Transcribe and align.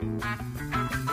Thank 0.00 0.24
you. 0.94 1.09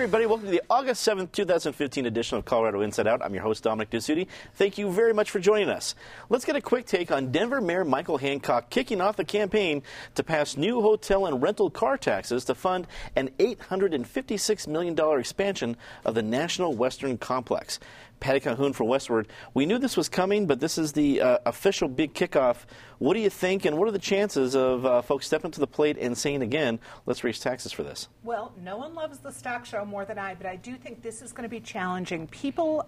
Everybody. 0.00 0.24
Welcome 0.24 0.46
to 0.46 0.50
the 0.50 0.62
August 0.70 1.06
7th, 1.06 1.30
2015 1.32 2.06
edition 2.06 2.38
of 2.38 2.46
Colorado 2.46 2.80
Inside 2.80 3.06
Out. 3.06 3.20
I'm 3.22 3.34
your 3.34 3.42
host, 3.42 3.64
Dominic 3.64 3.90
Dezzutti. 3.90 4.28
Thank 4.54 4.78
you 4.78 4.90
very 4.90 5.12
much 5.12 5.30
for 5.30 5.40
joining 5.40 5.68
us. 5.68 5.94
Let's 6.30 6.46
get 6.46 6.56
a 6.56 6.60
quick 6.62 6.86
take 6.86 7.12
on 7.12 7.30
Denver 7.30 7.60
Mayor 7.60 7.84
Michael 7.84 8.16
Hancock 8.16 8.70
kicking 8.70 9.02
off 9.02 9.16
the 9.16 9.26
campaign 9.26 9.82
to 10.14 10.22
pass 10.22 10.56
new 10.56 10.80
hotel 10.80 11.26
and 11.26 11.42
rental 11.42 11.68
car 11.68 11.98
taxes 11.98 12.46
to 12.46 12.54
fund 12.54 12.86
an 13.14 13.28
$856 13.38 14.66
million 14.68 14.98
expansion 15.20 15.76
of 16.06 16.14
the 16.14 16.22
National 16.22 16.72
Western 16.72 17.18
Complex. 17.18 17.78
Patty 18.20 18.40
Calhoun 18.40 18.72
for 18.72 18.84
Westword. 18.84 19.26
We 19.54 19.66
knew 19.66 19.78
this 19.78 19.96
was 19.96 20.08
coming, 20.08 20.46
but 20.46 20.60
this 20.60 20.78
is 20.78 20.92
the 20.92 21.20
uh, 21.20 21.38
official 21.46 21.88
big 21.88 22.14
kickoff. 22.14 22.66
What 22.98 23.14
do 23.14 23.20
you 23.20 23.30
think, 23.30 23.64
and 23.64 23.78
what 23.78 23.88
are 23.88 23.92
the 23.92 23.98
chances 23.98 24.54
of 24.54 24.84
uh, 24.84 25.00
folks 25.00 25.26
stepping 25.26 25.50
to 25.52 25.60
the 25.60 25.66
plate 25.66 25.96
and 25.98 26.16
saying 26.16 26.42
again, 26.42 26.78
let's 27.06 27.24
raise 27.24 27.40
taxes 27.40 27.72
for 27.72 27.82
this? 27.82 28.08
Well, 28.22 28.52
no 28.62 28.76
one 28.76 28.94
loves 28.94 29.18
the 29.20 29.32
stock 29.32 29.64
show 29.64 29.86
more 29.86 30.04
than 30.04 30.18
I, 30.18 30.34
but 30.34 30.46
I 30.46 30.56
do 30.56 30.76
think 30.76 31.02
this 31.02 31.22
is 31.22 31.32
going 31.32 31.44
to 31.44 31.48
be 31.48 31.60
challenging. 31.60 32.26
People, 32.28 32.86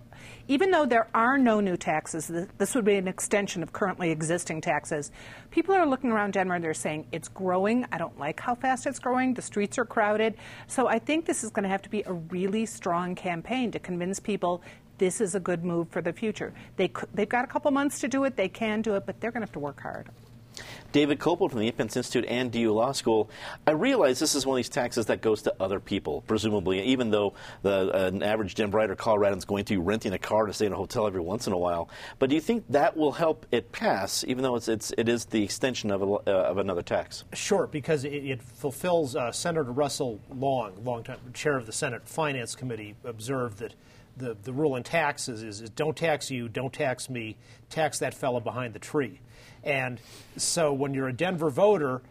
even 0.49 0.71
though 0.71 0.85
there 0.85 1.09
are 1.15 1.39
no 1.39 1.61
new 1.61 1.79
taxes, 1.79 2.31
this 2.59 2.75
would 2.75 2.85
be 2.85 2.97
an 2.97 3.09
extension 3.09 3.63
of 3.63 3.73
currently 3.73 4.11
existing 4.11 4.61
taxes. 4.61 5.11
People 5.51 5.75
are 5.75 5.87
looking 5.87 6.13
around 6.13 6.35
Denver 6.35 6.55
and 6.55 6.65
they're 6.65 6.75
saying 6.75 7.07
it's 7.11 7.29
growing. 7.29 7.87
I 7.91 7.97
don't 7.97 8.19
like 8.19 8.39
how 8.39 8.55
fast 8.55 8.87
it's 8.87 8.99
growing. 8.99 9.33
The 9.33 9.41
streets 9.41 9.79
are 9.79 9.87
crowded. 9.87 10.35
So 10.67 10.89
I 10.89 10.99
think 10.99 11.25
this 11.25 11.43
is 11.43 11.51
going 11.51 11.63
to 11.65 11.71
have 11.71 11.83
to 11.83 11.91
be 11.91 12.03
a 12.05 12.13
really 12.13 12.67
strong 12.67 13.15
campaign 13.15 13.71
to 13.71 13.79
convince 13.79 14.21
people 14.21 14.63
this 15.03 15.21
is 15.21 15.35
a 15.35 15.41
good 15.41 15.65
move 15.65 15.89
for 15.89 16.01
the 16.01 16.13
future. 16.13 16.55
They, 16.77 16.89
they've 17.13 17.29
got 17.29 17.45
a 17.45 17.49
couple 17.49 17.73
months 17.73 17.99
to 18.03 18.09
do 18.09 18.23
it, 18.23 18.37
they 18.37 18.49
can 18.49 18.83
do 18.83 18.95
it, 18.95 19.05
but 19.05 19.21
they're 19.21 19.33
going 19.33 19.41
to 19.41 19.47
have 19.47 19.53
to 19.55 19.59
work 19.59 19.81
hard. 19.81 20.09
David 20.93 21.19
Kopel 21.19 21.51
from 21.51 21.59
the 21.59 21.67
Independence 21.67 21.97
Institute 21.97 22.25
and 22.29 22.53
DU 22.53 22.73
Law 22.73 22.93
School. 22.93 23.29
I 23.67 23.73
realize 23.73 24.21
this 24.21 24.37
is 24.37 24.47
one 24.47 24.55
of 24.55 24.59
these 24.59 24.69
taxes 24.69 25.07
that 25.07 25.21
goes 25.21 25.43
to 25.43 25.55
other 25.59 25.81
people, 25.81 26.23
presumably, 26.29 26.85
even 26.85 27.11
though 27.11 27.35
the, 27.63 27.91
uh, 27.93 28.11
an 28.13 28.23
average 28.23 28.55
Denverite 28.55 28.91
or 28.91 28.95
Coloradan 28.95 29.39
is 29.39 29.45
going 29.45 29.65
to 29.65 29.73
be 29.73 29.79
renting 29.79 30.13
a 30.13 30.19
car 30.19 30.47
to 30.47 30.53
stay 30.53 30.67
in 30.67 30.73
a 30.73 30.77
hotel 30.77 31.09
every 31.09 31.21
once 31.21 31.49
in 31.49 31.53
a 31.53 31.59
while. 31.59 31.89
But 32.21 32.29
do 32.29 32.37
you 32.37 32.41
think 32.41 32.65
that 32.69 32.97
will 32.97 33.11
help 33.11 33.45
it 33.51 33.73
pass, 33.73 34.23
even 34.29 34.45
though 34.45 34.55
it's, 34.55 34.69
it's 34.69 34.93
it 34.97 35.09
is 35.09 35.25
the 35.25 35.43
extension 35.43 35.91
of, 35.91 36.03
a, 36.03 36.07
uh, 36.07 36.31
of 36.31 36.59
another 36.59 36.83
tax? 36.83 37.25
Sure, 37.33 37.67
because 37.67 38.05
it, 38.05 38.13
it 38.13 38.41
fulfills 38.41 39.17
uh, 39.17 39.33
Senator 39.33 39.73
Russell 39.73 40.21
Long, 40.31 40.75
longtime 40.85 41.19
chair 41.35 41.57
of 41.57 41.67
the 41.67 41.73
Senate 41.73 42.07
Finance 42.07 42.55
Committee, 42.55 42.95
observed 43.05 43.59
that 43.59 43.75
the, 44.17 44.37
the 44.43 44.53
rule 44.53 44.77
in 44.77 44.83
taxes 44.83 45.43
is, 45.43 45.61
is 45.61 45.71
don't 45.71 45.97
tax 45.97 46.31
you, 46.31 46.49
don't 46.49 46.73
tax 46.73 47.09
me, 47.09 47.37
tax 47.71 47.99
that 48.01 48.15
fellow 48.15 48.41
behind 48.41 48.75
the 48.75 48.79
tree. 48.79 49.21
And 49.65 50.01
so 50.37 50.73
when 50.73 50.95
you're 50.95 51.09
a 51.09 51.13
Denver 51.13 51.51
voter, 51.51 52.03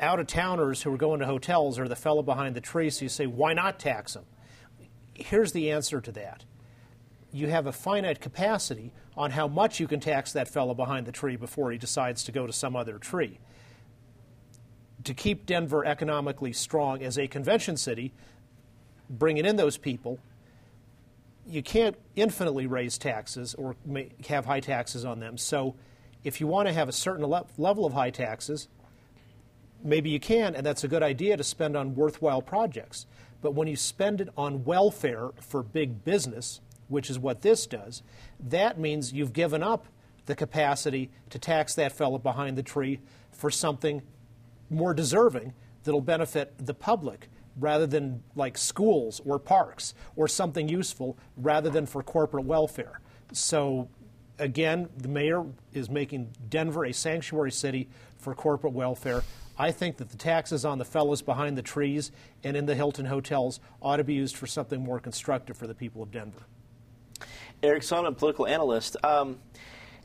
out 0.00 0.20
of 0.20 0.26
towners 0.26 0.82
who 0.82 0.92
are 0.92 0.96
going 0.96 1.20
to 1.20 1.26
hotels 1.26 1.78
are 1.78 1.88
the 1.88 1.96
fellow 1.96 2.22
behind 2.22 2.54
the 2.54 2.60
tree, 2.60 2.90
so 2.90 3.04
you 3.04 3.08
say, 3.08 3.26
why 3.26 3.52
not 3.52 3.78
tax 3.78 4.14
them? 4.14 4.24
Here's 5.14 5.52
the 5.52 5.70
answer 5.70 6.00
to 6.00 6.12
that 6.12 6.44
you 7.32 7.48
have 7.48 7.66
a 7.66 7.72
finite 7.72 8.20
capacity 8.20 8.92
on 9.16 9.32
how 9.32 9.48
much 9.48 9.80
you 9.80 9.88
can 9.88 9.98
tax 9.98 10.32
that 10.32 10.46
fellow 10.46 10.72
behind 10.72 11.04
the 11.04 11.10
tree 11.10 11.34
before 11.34 11.72
he 11.72 11.78
decides 11.78 12.22
to 12.22 12.30
go 12.30 12.46
to 12.46 12.52
some 12.52 12.76
other 12.76 12.96
tree. 12.96 13.40
To 15.02 15.14
keep 15.14 15.44
Denver 15.44 15.84
economically 15.84 16.52
strong 16.52 17.02
as 17.02 17.18
a 17.18 17.26
convention 17.26 17.76
city, 17.76 18.12
bringing 19.10 19.44
in 19.44 19.56
those 19.56 19.76
people 19.76 20.20
you 21.46 21.62
can't 21.62 21.96
infinitely 22.16 22.66
raise 22.66 22.98
taxes 22.98 23.54
or 23.54 23.76
have 24.28 24.46
high 24.46 24.60
taxes 24.60 25.04
on 25.04 25.20
them. 25.20 25.36
So, 25.36 25.74
if 26.22 26.40
you 26.40 26.46
want 26.46 26.68
to 26.68 26.74
have 26.74 26.88
a 26.88 26.92
certain 26.92 27.26
le- 27.26 27.44
level 27.58 27.84
of 27.84 27.92
high 27.92 28.10
taxes, 28.10 28.68
maybe 29.82 30.08
you 30.08 30.18
can, 30.18 30.54
and 30.54 30.64
that's 30.64 30.82
a 30.82 30.88
good 30.88 31.02
idea 31.02 31.36
to 31.36 31.44
spend 31.44 31.76
on 31.76 31.94
worthwhile 31.94 32.40
projects. 32.40 33.06
But 33.42 33.52
when 33.52 33.68
you 33.68 33.76
spend 33.76 34.22
it 34.22 34.30
on 34.36 34.64
welfare 34.64 35.30
for 35.38 35.62
big 35.62 36.02
business, 36.02 36.62
which 36.88 37.10
is 37.10 37.18
what 37.18 37.42
this 37.42 37.66
does, 37.66 38.02
that 38.40 38.78
means 38.78 39.12
you've 39.12 39.34
given 39.34 39.62
up 39.62 39.86
the 40.24 40.34
capacity 40.34 41.10
to 41.28 41.38
tax 41.38 41.74
that 41.74 41.92
fellow 41.92 42.16
behind 42.16 42.56
the 42.56 42.62
tree 42.62 43.00
for 43.30 43.50
something 43.50 44.00
more 44.70 44.94
deserving 44.94 45.52
that'll 45.84 46.00
benefit 46.00 46.54
the 46.58 46.72
public 46.72 47.28
rather 47.58 47.86
than 47.86 48.22
like 48.34 48.58
schools 48.58 49.20
or 49.24 49.38
parks 49.38 49.94
or 50.16 50.28
something 50.28 50.68
useful 50.68 51.16
rather 51.36 51.70
than 51.70 51.86
for 51.86 52.02
corporate 52.02 52.44
welfare. 52.44 53.00
So, 53.32 53.88
again, 54.38 54.88
the 54.96 55.08
mayor 55.08 55.44
is 55.72 55.88
making 55.88 56.32
Denver 56.48 56.84
a 56.84 56.92
sanctuary 56.92 57.52
city 57.52 57.88
for 58.18 58.34
corporate 58.34 58.72
welfare. 58.72 59.22
I 59.56 59.70
think 59.70 59.98
that 59.98 60.10
the 60.10 60.16
taxes 60.16 60.64
on 60.64 60.78
the 60.78 60.84
fellows 60.84 61.22
behind 61.22 61.56
the 61.56 61.62
trees 61.62 62.10
and 62.42 62.56
in 62.56 62.66
the 62.66 62.74
Hilton 62.74 63.06
hotels 63.06 63.60
ought 63.80 63.96
to 63.96 64.04
be 64.04 64.14
used 64.14 64.36
for 64.36 64.46
something 64.46 64.82
more 64.82 64.98
constructive 64.98 65.56
for 65.56 65.66
the 65.66 65.74
people 65.74 66.02
of 66.02 66.10
Denver. 66.10 66.42
Eric 67.62 67.82
Sondermann, 67.82 68.18
political 68.18 68.46
analyst. 68.46 68.96
Um, 69.04 69.38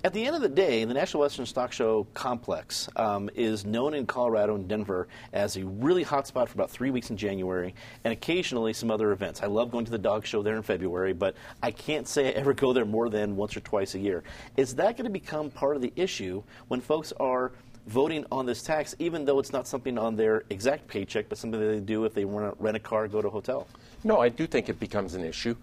at 0.03 0.13
the 0.13 0.25
end 0.25 0.35
of 0.35 0.41
the 0.41 0.49
day, 0.49 0.85
the 0.85 0.93
National 0.93 1.21
Western 1.21 1.45
Stock 1.45 1.73
Show 1.73 2.07
complex 2.13 2.87
um, 2.95 3.29
is 3.35 3.65
known 3.65 3.93
in 3.93 4.05
Colorado 4.05 4.55
and 4.55 4.65
Denver 4.65 5.09
as 5.33 5.57
a 5.57 5.65
really 5.65 6.03
hot 6.03 6.25
spot 6.25 6.47
for 6.47 6.55
about 6.55 6.69
three 6.69 6.89
weeks 6.89 7.09
in 7.09 7.17
January 7.17 7.75
and 8.05 8.13
occasionally 8.13 8.71
some 8.71 8.91
other 8.91 9.11
events. 9.11 9.43
I 9.43 9.47
love 9.47 9.71
going 9.71 9.83
to 9.85 9.91
the 9.91 9.97
dog 9.97 10.25
show 10.25 10.41
there 10.41 10.55
in 10.55 10.63
February, 10.63 11.11
but 11.11 11.35
I 11.61 11.71
can't 11.71 12.07
say 12.07 12.27
I 12.27 12.31
ever 12.31 12.53
go 12.53 12.71
there 12.71 12.85
more 12.85 13.09
than 13.09 13.35
once 13.35 13.57
or 13.57 13.59
twice 13.59 13.93
a 13.95 13.99
year. 13.99 14.23
Is 14.55 14.73
that 14.75 14.95
going 14.95 15.05
to 15.05 15.11
become 15.11 15.49
part 15.49 15.75
of 15.75 15.81
the 15.81 15.91
issue 15.97 16.43
when 16.69 16.79
folks 16.79 17.11
are 17.19 17.51
voting 17.89 18.23
on 18.31 18.45
this 18.45 18.61
tax, 18.61 18.95
even 18.99 19.25
though 19.25 19.39
it's 19.39 19.51
not 19.51 19.67
something 19.67 19.97
on 19.97 20.15
their 20.15 20.43
exact 20.49 20.87
paycheck, 20.87 21.27
but 21.27 21.37
something 21.37 21.59
they 21.59 21.79
do 21.79 22.05
if 22.05 22.13
they 22.13 22.23
want 22.23 22.45
to 22.45 22.63
rent 22.63 22.77
a 22.77 22.79
car, 22.79 23.07
go 23.07 23.21
to 23.21 23.27
a 23.27 23.31
hotel? 23.31 23.67
No, 24.03 24.19
I 24.19 24.29
do 24.29 24.47
think 24.47 24.69
it 24.69 24.79
becomes 24.79 25.15
an 25.15 25.25
issue. 25.25 25.55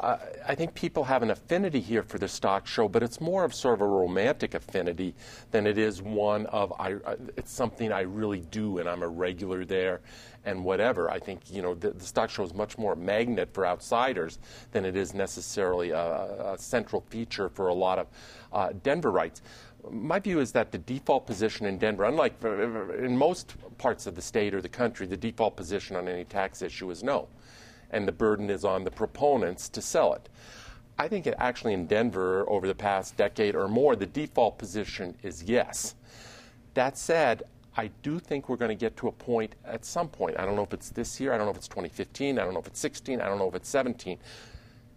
Uh, 0.00 0.16
I 0.46 0.54
think 0.54 0.74
people 0.74 1.04
have 1.04 1.22
an 1.22 1.30
affinity 1.30 1.80
here 1.80 2.02
for 2.02 2.18
the 2.18 2.28
stock 2.28 2.66
show, 2.66 2.88
but 2.88 3.02
it's 3.02 3.20
more 3.20 3.44
of 3.44 3.54
sort 3.54 3.74
of 3.74 3.80
a 3.80 3.86
romantic 3.86 4.54
affinity 4.54 5.14
than 5.50 5.66
it 5.66 5.76
is 5.78 6.02
one 6.02 6.46
of 6.46 6.72
I, 6.78 6.94
uh, 6.94 7.16
it's 7.36 7.52
something 7.52 7.90
I 7.90 8.02
really 8.02 8.40
do 8.40 8.78
and 8.78 8.88
I'm 8.88 9.02
a 9.02 9.08
regular 9.08 9.64
there 9.64 10.00
and 10.44 10.64
whatever. 10.64 11.10
I 11.10 11.18
think 11.18 11.40
you 11.50 11.62
know 11.62 11.74
the, 11.74 11.90
the 11.90 12.04
stock 12.04 12.30
show 12.30 12.44
is 12.44 12.54
much 12.54 12.78
more 12.78 12.92
a 12.92 12.96
magnet 12.96 13.48
for 13.52 13.66
outsiders 13.66 14.38
than 14.70 14.84
it 14.84 14.94
is 14.94 15.14
necessarily 15.14 15.90
a, 15.90 16.52
a 16.52 16.56
central 16.58 17.00
feature 17.10 17.48
for 17.48 17.66
a 17.66 17.74
lot 17.74 17.98
of 17.98 18.06
uh, 18.52 18.68
Denverites 18.84 19.40
my 19.90 20.18
view 20.18 20.40
is 20.40 20.52
that 20.52 20.72
the 20.72 20.78
default 20.78 21.26
position 21.26 21.66
in 21.66 21.78
Denver, 21.78 22.04
unlike 22.04 22.42
in 22.42 23.16
most 23.16 23.54
parts 23.78 24.06
of 24.06 24.14
the 24.14 24.22
state 24.22 24.54
or 24.54 24.60
the 24.60 24.68
country, 24.68 25.06
the 25.06 25.16
default 25.16 25.56
position 25.56 25.96
on 25.96 26.08
any 26.08 26.24
tax 26.24 26.62
issue 26.62 26.90
is 26.90 27.02
no 27.02 27.28
and 27.90 28.06
the 28.06 28.12
burden 28.12 28.50
is 28.50 28.64
on 28.64 28.84
the 28.84 28.90
proponents 28.90 29.68
to 29.70 29.82
sell 29.82 30.12
it. 30.14 30.28
I 30.98 31.08
think 31.08 31.26
it 31.26 31.34
actually 31.38 31.74
in 31.74 31.86
Denver 31.86 32.48
over 32.48 32.66
the 32.66 32.74
past 32.74 33.16
decade 33.16 33.54
or 33.54 33.68
more, 33.68 33.94
the 33.94 34.06
default 34.06 34.58
position 34.58 35.14
is 35.22 35.44
yes. 35.44 35.94
That 36.74 36.98
said, 36.98 37.44
I 37.76 37.90
do 38.02 38.18
think 38.18 38.48
we're 38.48 38.56
going 38.56 38.76
to 38.76 38.80
get 38.80 38.96
to 38.98 39.08
a 39.08 39.12
point 39.12 39.54
at 39.64 39.84
some 39.84 40.08
point. 40.08 40.38
I 40.38 40.44
don't 40.44 40.56
know 40.56 40.64
if 40.64 40.74
it's 40.74 40.90
this 40.90 41.20
year, 41.20 41.32
I 41.32 41.38
don't 41.38 41.46
know 41.46 41.52
if 41.52 41.56
it's 41.56 41.68
2015, 41.68 42.38
I 42.38 42.44
don't 42.44 42.52
know 42.52 42.60
if 42.60 42.66
it's 42.66 42.80
16, 42.80 43.20
I 43.20 43.26
don't 43.26 43.38
know 43.38 43.48
if 43.48 43.54
it's 43.54 43.68
17. 43.68 44.18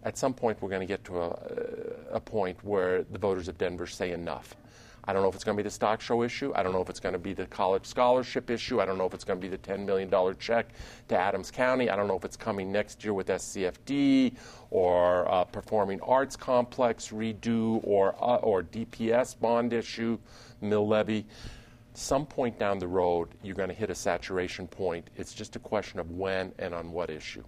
At 0.04 0.18
some 0.18 0.34
point, 0.34 0.60
we're 0.60 0.68
going 0.68 0.80
to 0.80 0.86
get 0.86 1.04
to 1.04 1.20
a, 1.20 2.16
a 2.16 2.20
point 2.20 2.58
where 2.64 3.04
the 3.04 3.18
voters 3.18 3.46
of 3.46 3.56
Denver 3.56 3.86
say 3.86 4.10
enough. 4.10 4.56
I 5.04 5.12
don't 5.12 5.22
know 5.22 5.28
if 5.28 5.34
it's 5.34 5.42
going 5.42 5.56
to 5.56 5.62
be 5.62 5.66
the 5.66 5.70
stock 5.70 6.00
show 6.00 6.22
issue. 6.22 6.52
I 6.54 6.62
don't 6.62 6.72
know 6.72 6.80
if 6.80 6.88
it's 6.88 7.00
going 7.00 7.14
to 7.14 7.18
be 7.18 7.32
the 7.32 7.46
college 7.46 7.86
scholarship 7.86 8.50
issue. 8.50 8.80
I 8.80 8.86
don't 8.86 8.98
know 8.98 9.06
if 9.06 9.14
it's 9.14 9.24
going 9.24 9.40
to 9.40 9.42
be 9.42 9.48
the 9.48 9.58
$10 9.58 9.84
million 9.84 10.10
check 10.38 10.68
to 11.08 11.18
Adams 11.18 11.50
County. 11.50 11.90
I 11.90 11.96
don't 11.96 12.06
know 12.06 12.16
if 12.16 12.24
it's 12.24 12.36
coming 12.36 12.70
next 12.70 13.02
year 13.02 13.12
with 13.12 13.26
SCFD 13.26 14.36
or 14.70 15.28
uh, 15.28 15.42
Performing 15.44 16.00
Arts 16.02 16.36
Complex 16.36 17.08
redo 17.08 17.80
or, 17.82 18.14
uh, 18.22 18.36
or 18.36 18.62
DPS 18.62 19.38
bond 19.38 19.72
issue, 19.72 20.18
mill 20.60 20.86
levy. 20.86 21.26
Some 21.94 22.24
point 22.24 22.58
down 22.58 22.78
the 22.78 22.88
road, 22.88 23.28
you're 23.42 23.56
going 23.56 23.68
to 23.68 23.74
hit 23.74 23.90
a 23.90 23.94
saturation 23.94 24.68
point. 24.68 25.10
It's 25.16 25.34
just 25.34 25.56
a 25.56 25.58
question 25.58 25.98
of 25.98 26.12
when 26.12 26.52
and 26.58 26.72
on 26.72 26.92
what 26.92 27.10
issue. 27.10 27.42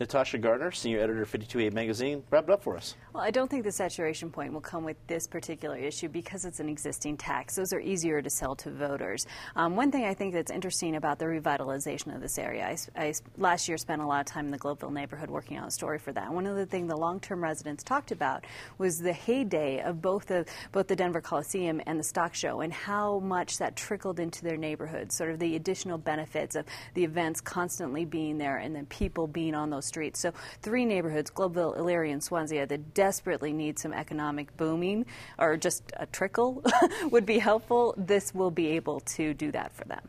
Natasha 0.00 0.38
Gardner, 0.38 0.72
senior 0.72 0.98
editor 0.98 1.22
of 1.22 1.28
5280 1.28 1.72
Magazine, 1.72 2.24
wrap 2.30 2.44
it 2.44 2.50
up 2.50 2.64
for 2.64 2.76
us. 2.76 2.96
Well, 3.12 3.22
I 3.22 3.30
don't 3.30 3.48
think 3.48 3.62
the 3.62 3.70
saturation 3.70 4.28
point 4.28 4.52
will 4.52 4.60
come 4.60 4.82
with 4.82 4.96
this 5.06 5.28
particular 5.28 5.76
issue 5.76 6.08
because 6.08 6.44
it's 6.44 6.58
an 6.58 6.68
existing 6.68 7.16
tax. 7.16 7.54
Those 7.54 7.72
are 7.72 7.78
easier 7.78 8.20
to 8.20 8.28
sell 8.28 8.56
to 8.56 8.72
voters. 8.72 9.24
Um, 9.54 9.76
one 9.76 9.92
thing 9.92 10.04
I 10.04 10.12
think 10.12 10.34
that's 10.34 10.50
interesting 10.50 10.96
about 10.96 11.20
the 11.20 11.26
revitalization 11.26 12.12
of 12.12 12.20
this 12.20 12.38
area, 12.38 12.66
I, 12.66 13.00
I, 13.00 13.14
last 13.38 13.68
year 13.68 13.78
spent 13.78 14.02
a 14.02 14.06
lot 14.06 14.18
of 14.18 14.26
time 14.26 14.46
in 14.46 14.50
the 14.50 14.58
Globeville 14.58 14.92
neighborhood 14.92 15.30
working 15.30 15.58
on 15.58 15.68
a 15.68 15.70
story 15.70 16.00
for 16.00 16.12
that. 16.12 16.32
One 16.32 16.46
of 16.46 16.56
the 16.56 16.66
things 16.66 16.88
the 16.88 16.96
long-term 16.96 17.40
residents 17.40 17.84
talked 17.84 18.10
about 18.10 18.44
was 18.78 18.98
the 18.98 19.12
heyday 19.12 19.80
of 19.80 20.02
both 20.02 20.26
the 20.26 20.44
both 20.72 20.88
the 20.88 20.96
Denver 20.96 21.20
Coliseum 21.20 21.80
and 21.86 22.00
the 22.00 22.04
stock 22.04 22.34
show, 22.34 22.62
and 22.62 22.72
how 22.72 23.20
much 23.20 23.58
that 23.58 23.76
trickled 23.76 24.18
into 24.18 24.42
their 24.42 24.56
neighborhood. 24.56 25.12
Sort 25.12 25.30
of 25.30 25.38
the 25.38 25.54
additional 25.54 25.98
benefits 25.98 26.56
of 26.56 26.66
the 26.94 27.04
events 27.04 27.40
constantly 27.40 28.04
being 28.04 28.38
there, 28.38 28.56
and 28.56 28.74
then 28.74 28.86
people 28.86 29.28
being 29.28 29.54
on 29.54 29.70
those 29.70 29.83
streets. 29.84 30.20
So 30.20 30.32
three 30.62 30.84
neighborhoods, 30.84 31.30
Globeville, 31.30 31.78
Elyria, 31.78 32.12
and 32.12 32.22
Swansea, 32.22 32.66
that 32.66 32.94
desperately 32.94 33.52
need 33.52 33.78
some 33.78 33.92
economic 33.92 34.56
booming 34.56 35.06
or 35.38 35.56
just 35.56 35.84
a 35.96 36.06
trickle 36.06 36.62
would 37.10 37.26
be 37.26 37.38
helpful. 37.38 37.94
This 37.96 38.34
will 38.34 38.50
be 38.50 38.68
able 38.68 39.00
to 39.00 39.34
do 39.34 39.52
that 39.52 39.72
for 39.72 39.84
them. 39.84 40.08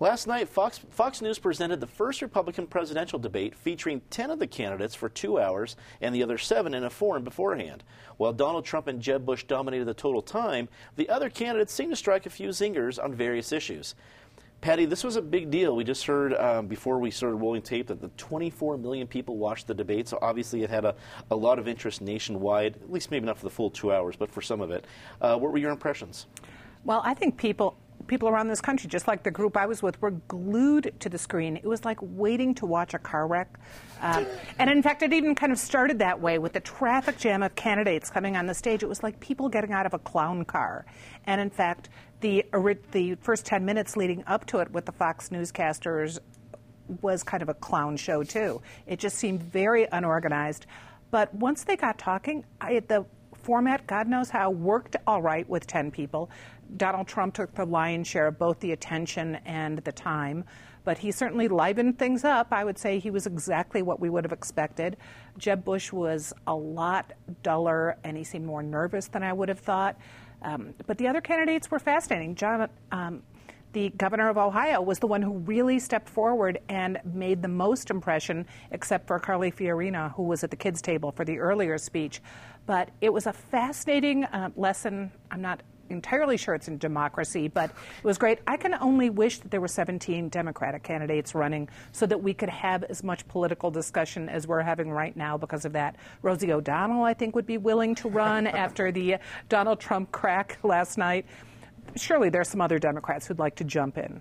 Last 0.00 0.28
night, 0.28 0.48
Fox, 0.48 0.78
Fox, 0.90 1.20
News 1.20 1.40
presented 1.40 1.80
the 1.80 1.86
first 1.88 2.22
Republican 2.22 2.68
presidential 2.68 3.18
debate 3.18 3.56
featuring 3.56 4.00
10 4.10 4.30
of 4.30 4.38
the 4.38 4.46
candidates 4.46 4.94
for 4.94 5.08
two 5.08 5.40
hours 5.40 5.74
and 6.00 6.14
the 6.14 6.22
other 6.22 6.38
seven 6.38 6.72
in 6.72 6.84
a 6.84 6.90
forum 6.90 7.24
beforehand. 7.24 7.82
While 8.16 8.32
Donald 8.32 8.64
Trump 8.64 8.86
and 8.86 9.02
Jeb 9.02 9.26
Bush 9.26 9.42
dominated 9.42 9.86
the 9.86 9.94
total 9.94 10.22
time, 10.22 10.68
the 10.94 11.08
other 11.08 11.28
candidates 11.28 11.72
seemed 11.72 11.90
to 11.90 11.96
strike 11.96 12.26
a 12.26 12.30
few 12.30 12.50
zingers 12.50 13.02
on 13.02 13.12
various 13.12 13.50
issues. 13.50 13.96
Patty, 14.60 14.86
this 14.86 15.04
was 15.04 15.14
a 15.14 15.22
big 15.22 15.50
deal. 15.50 15.76
We 15.76 15.84
just 15.84 16.04
heard 16.04 16.34
um, 16.34 16.66
before 16.66 16.98
we 16.98 17.12
started 17.12 17.36
rolling 17.36 17.62
tape 17.62 17.86
that 17.86 18.00
the 18.00 18.08
24 18.16 18.76
million 18.76 19.06
people 19.06 19.36
watched 19.36 19.68
the 19.68 19.74
debate, 19.74 20.08
so 20.08 20.18
obviously 20.20 20.64
it 20.64 20.70
had 20.70 20.84
a, 20.84 20.96
a 21.30 21.36
lot 21.36 21.60
of 21.60 21.68
interest 21.68 22.00
nationwide, 22.00 22.74
at 22.74 22.90
least 22.90 23.12
maybe 23.12 23.24
not 23.24 23.38
for 23.38 23.44
the 23.44 23.50
full 23.50 23.70
two 23.70 23.92
hours, 23.92 24.16
but 24.16 24.28
for 24.28 24.42
some 24.42 24.60
of 24.60 24.72
it. 24.72 24.84
Uh, 25.20 25.38
what 25.38 25.52
were 25.52 25.58
your 25.58 25.70
impressions? 25.70 26.26
Well, 26.84 27.02
I 27.04 27.14
think 27.14 27.36
people 27.36 27.76
people 28.08 28.28
around 28.28 28.48
this 28.48 28.60
country, 28.60 28.88
just 28.88 29.06
like 29.06 29.22
the 29.22 29.30
group 29.30 29.56
I 29.56 29.66
was 29.66 29.82
with, 29.82 30.00
were 30.02 30.10
glued 30.10 30.94
to 31.00 31.08
the 31.08 31.18
screen. 31.18 31.56
It 31.56 31.66
was 31.66 31.84
like 31.84 31.98
waiting 32.00 32.54
to 32.56 32.66
watch 32.66 32.94
a 32.94 32.98
car 32.98 33.26
wreck. 33.26 33.58
Um, 34.00 34.26
and 34.58 34.70
in 34.70 34.82
fact, 34.82 35.02
it 35.02 35.12
even 35.12 35.34
kind 35.34 35.52
of 35.52 35.58
started 35.58 35.98
that 36.00 36.20
way 36.20 36.38
with 36.38 36.52
the 36.54 36.60
traffic 36.60 37.18
jam 37.18 37.42
of 37.42 37.54
candidates 37.54 38.10
coming 38.10 38.36
on 38.36 38.46
the 38.46 38.54
stage. 38.54 38.82
It 38.82 38.88
was 38.88 39.02
like 39.02 39.20
people 39.20 39.48
getting 39.48 39.72
out 39.72 39.86
of 39.86 39.94
a 39.94 39.98
clown 39.98 40.44
car. 40.44 40.86
And 41.26 41.40
in 41.40 41.50
fact, 41.50 41.90
the, 42.20 42.44
the 42.92 43.14
first 43.16 43.46
10 43.46 43.64
minutes 43.64 43.96
leading 43.96 44.24
up 44.26 44.46
to 44.46 44.58
it 44.58 44.70
with 44.72 44.86
the 44.86 44.92
Fox 44.92 45.28
newscasters 45.28 46.18
was 47.02 47.22
kind 47.22 47.42
of 47.42 47.48
a 47.48 47.54
clown 47.54 47.96
show, 47.96 48.22
too. 48.22 48.62
It 48.86 48.98
just 48.98 49.16
seemed 49.16 49.42
very 49.42 49.86
unorganized. 49.92 50.66
But 51.10 51.32
once 51.34 51.64
they 51.64 51.76
got 51.76 51.98
talking, 51.98 52.44
I, 52.60 52.80
the 52.80 53.06
format, 53.48 53.86
God 53.86 54.08
knows 54.08 54.28
how, 54.28 54.50
worked 54.50 54.96
all 55.06 55.22
right 55.22 55.48
with 55.48 55.66
10 55.66 55.90
people. 55.90 56.28
Donald 56.76 57.08
Trump 57.08 57.32
took 57.32 57.54
the 57.54 57.64
lion's 57.64 58.06
share 58.06 58.26
of 58.26 58.38
both 58.38 58.60
the 58.60 58.72
attention 58.72 59.36
and 59.46 59.78
the 59.78 59.90
time, 59.90 60.44
but 60.84 60.98
he 60.98 61.10
certainly 61.10 61.48
livened 61.48 61.98
things 61.98 62.24
up. 62.24 62.48
I 62.50 62.62
would 62.62 62.76
say 62.76 62.98
he 62.98 63.10
was 63.10 63.26
exactly 63.26 63.80
what 63.80 64.00
we 64.00 64.10
would 64.10 64.22
have 64.22 64.34
expected. 64.34 64.98
Jeb 65.38 65.64
Bush 65.64 65.90
was 65.92 66.34
a 66.46 66.54
lot 66.54 67.14
duller, 67.42 67.96
and 68.04 68.18
he 68.18 68.22
seemed 68.22 68.44
more 68.44 68.62
nervous 68.62 69.08
than 69.08 69.22
I 69.22 69.32
would 69.32 69.48
have 69.48 69.60
thought. 69.60 69.96
Um, 70.42 70.74
but 70.86 70.98
the 70.98 71.08
other 71.08 71.22
candidates 71.22 71.70
were 71.70 71.78
fascinating. 71.78 72.34
John, 72.34 72.68
um, 72.92 73.22
the 73.72 73.90
governor 73.90 74.28
of 74.28 74.38
Ohio 74.38 74.80
was 74.80 74.98
the 74.98 75.06
one 75.06 75.20
who 75.20 75.38
really 75.38 75.78
stepped 75.78 76.08
forward 76.08 76.58
and 76.68 76.98
made 77.04 77.42
the 77.42 77.48
most 77.48 77.90
impression, 77.90 78.46
except 78.72 79.06
for 79.06 79.18
Carly 79.18 79.50
Fiorina, 79.50 80.14
who 80.14 80.22
was 80.22 80.42
at 80.42 80.50
the 80.50 80.56
kids' 80.56 80.80
table 80.80 81.12
for 81.12 81.24
the 81.24 81.38
earlier 81.38 81.76
speech. 81.76 82.20
But 82.68 82.90
it 83.00 83.10
was 83.10 83.26
a 83.26 83.32
fascinating 83.32 84.24
uh, 84.24 84.50
lesson. 84.54 85.10
I'm 85.30 85.40
not 85.40 85.62
entirely 85.88 86.36
sure 86.36 86.54
it's 86.54 86.68
in 86.68 86.76
democracy, 86.76 87.48
but 87.48 87.70
it 87.70 88.04
was 88.04 88.18
great. 88.18 88.40
I 88.46 88.58
can 88.58 88.74
only 88.74 89.08
wish 89.08 89.38
that 89.38 89.50
there 89.50 89.62
were 89.62 89.68
17 89.68 90.28
Democratic 90.28 90.82
candidates 90.82 91.34
running 91.34 91.70
so 91.92 92.04
that 92.04 92.22
we 92.22 92.34
could 92.34 92.50
have 92.50 92.84
as 92.84 93.02
much 93.02 93.26
political 93.26 93.70
discussion 93.70 94.28
as 94.28 94.46
we're 94.46 94.60
having 94.60 94.90
right 94.90 95.16
now 95.16 95.38
because 95.38 95.64
of 95.64 95.72
that. 95.72 95.96
Rosie 96.20 96.52
O'Donnell, 96.52 97.04
I 97.04 97.14
think, 97.14 97.34
would 97.34 97.46
be 97.46 97.56
willing 97.56 97.94
to 97.94 98.08
run 98.10 98.46
after 98.64 98.92
the 98.92 99.16
Donald 99.48 99.80
Trump 99.80 100.12
crack 100.12 100.58
last 100.62 100.98
night. 100.98 101.24
Surely 101.96 102.28
there's 102.28 102.50
some 102.50 102.60
other 102.60 102.78
Democrats 102.78 103.26
who'd 103.26 103.38
like 103.38 103.54
to 103.54 103.64
jump 103.64 103.96
in. 103.96 104.20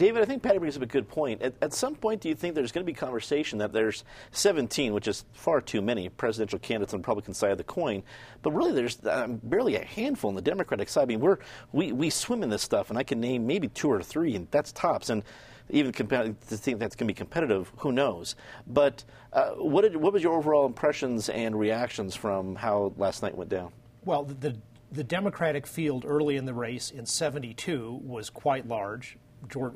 David, 0.00 0.22
I 0.22 0.24
think 0.24 0.42
Patty 0.42 0.56
brings 0.56 0.78
up 0.78 0.82
a 0.82 0.86
good 0.86 1.10
point. 1.10 1.42
At, 1.42 1.52
at 1.60 1.74
some 1.74 1.94
point, 1.94 2.22
do 2.22 2.30
you 2.30 2.34
think 2.34 2.54
there's 2.54 2.72
going 2.72 2.86
to 2.86 2.90
be 2.90 2.94
conversation 2.94 3.58
that 3.58 3.70
there's 3.70 4.02
17, 4.32 4.94
which 4.94 5.06
is 5.06 5.26
far 5.34 5.60
too 5.60 5.82
many 5.82 6.08
presidential 6.08 6.58
candidates 6.58 6.94
on 6.94 7.00
the 7.00 7.02
Republican 7.02 7.34
side 7.34 7.50
of 7.50 7.58
the 7.58 7.64
coin, 7.64 8.02
but 8.40 8.52
really 8.52 8.72
there's 8.72 8.98
um, 9.04 9.38
barely 9.42 9.76
a 9.76 9.84
handful 9.84 10.28
on 10.28 10.34
the 10.34 10.40
Democratic 10.40 10.88
side. 10.88 11.02
I 11.02 11.04
mean, 11.04 11.20
we're, 11.20 11.36
we, 11.72 11.92
we 11.92 12.08
swim 12.08 12.42
in 12.42 12.48
this 12.48 12.62
stuff, 12.62 12.88
and 12.88 12.98
I 12.98 13.02
can 13.02 13.20
name 13.20 13.46
maybe 13.46 13.68
two 13.68 13.90
or 13.90 14.02
three, 14.02 14.34
and 14.34 14.48
that's 14.50 14.72
tops. 14.72 15.10
And 15.10 15.22
even 15.68 15.92
to 15.92 16.34
think 16.34 16.78
that's 16.78 16.96
going 16.96 17.06
to 17.06 17.12
be 17.12 17.12
competitive, 17.12 17.70
who 17.76 17.92
knows? 17.92 18.36
But 18.66 19.04
uh, 19.34 19.50
what, 19.50 19.82
did, 19.82 19.96
what 19.96 20.14
was 20.14 20.22
your 20.22 20.38
overall 20.38 20.64
impressions 20.64 21.28
and 21.28 21.58
reactions 21.58 22.16
from 22.16 22.54
how 22.54 22.94
last 22.96 23.22
night 23.22 23.36
went 23.36 23.50
down? 23.50 23.70
Well, 24.06 24.24
the, 24.24 24.56
the 24.90 25.04
Democratic 25.04 25.66
field 25.66 26.06
early 26.08 26.36
in 26.36 26.46
the 26.46 26.54
race 26.54 26.90
in 26.90 27.04
72 27.04 28.00
was 28.02 28.30
quite 28.30 28.66
large 28.66 29.18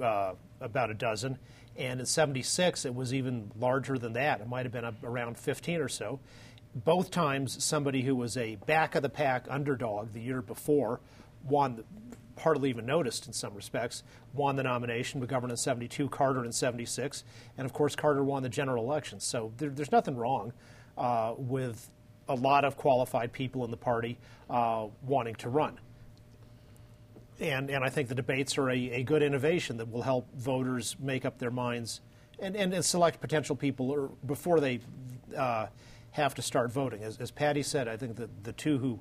uh, 0.02 0.34
about 0.60 0.90
a 0.90 0.94
dozen. 0.94 1.38
And 1.76 2.00
in 2.00 2.06
76, 2.06 2.84
it 2.84 2.94
was 2.94 3.12
even 3.12 3.50
larger 3.58 3.98
than 3.98 4.12
that. 4.12 4.40
It 4.40 4.48
might 4.48 4.64
have 4.64 4.72
been 4.72 4.94
around 5.02 5.38
15 5.38 5.80
or 5.80 5.88
so. 5.88 6.20
Both 6.74 7.10
times, 7.10 7.62
somebody 7.62 8.02
who 8.02 8.16
was 8.16 8.36
a 8.36 8.56
back 8.56 8.94
of 8.94 9.02
the 9.02 9.08
pack 9.08 9.46
underdog 9.48 10.12
the 10.12 10.20
year 10.20 10.42
before 10.42 11.00
won, 11.44 11.84
hardly 12.38 12.70
even 12.70 12.86
noticed 12.86 13.26
in 13.26 13.32
some 13.32 13.54
respects, 13.54 14.02
won 14.32 14.56
the 14.56 14.62
nomination, 14.62 15.20
but 15.20 15.28
McGovern 15.28 15.50
in 15.50 15.56
72, 15.56 16.08
Carter 16.08 16.44
in 16.44 16.52
76. 16.52 17.24
And 17.58 17.64
of 17.64 17.72
course, 17.72 17.94
Carter 17.94 18.24
won 18.24 18.42
the 18.42 18.48
general 18.48 18.84
election. 18.84 19.20
So 19.20 19.52
there, 19.56 19.70
there's 19.70 19.92
nothing 19.92 20.16
wrong 20.16 20.52
uh, 20.96 21.34
with 21.36 21.90
a 22.28 22.34
lot 22.34 22.64
of 22.64 22.76
qualified 22.76 23.32
people 23.32 23.64
in 23.64 23.70
the 23.70 23.76
party 23.76 24.18
uh, 24.48 24.86
wanting 25.02 25.34
to 25.36 25.48
run 25.48 25.78
and, 27.40 27.70
and 27.70 27.84
I 27.84 27.88
think 27.88 28.08
the 28.08 28.14
debates 28.14 28.58
are 28.58 28.70
a, 28.70 28.76
a 28.76 29.02
good 29.02 29.22
innovation 29.22 29.76
that 29.78 29.90
will 29.90 30.02
help 30.02 30.32
voters 30.34 30.96
make 31.00 31.24
up 31.24 31.38
their 31.38 31.50
minds 31.50 32.00
and, 32.38 32.56
and, 32.56 32.72
and 32.72 32.84
select 32.84 33.20
potential 33.20 33.56
people 33.56 34.16
before 34.26 34.60
they 34.60 34.80
uh, 35.36 35.66
have 36.12 36.34
to 36.34 36.42
start 36.42 36.72
voting. 36.72 37.02
As, 37.02 37.18
as 37.18 37.30
Patty 37.30 37.62
said, 37.62 37.88
I 37.88 37.96
think 37.96 38.16
that 38.16 38.44
the 38.44 38.52
two 38.52 38.78
who 38.78 39.00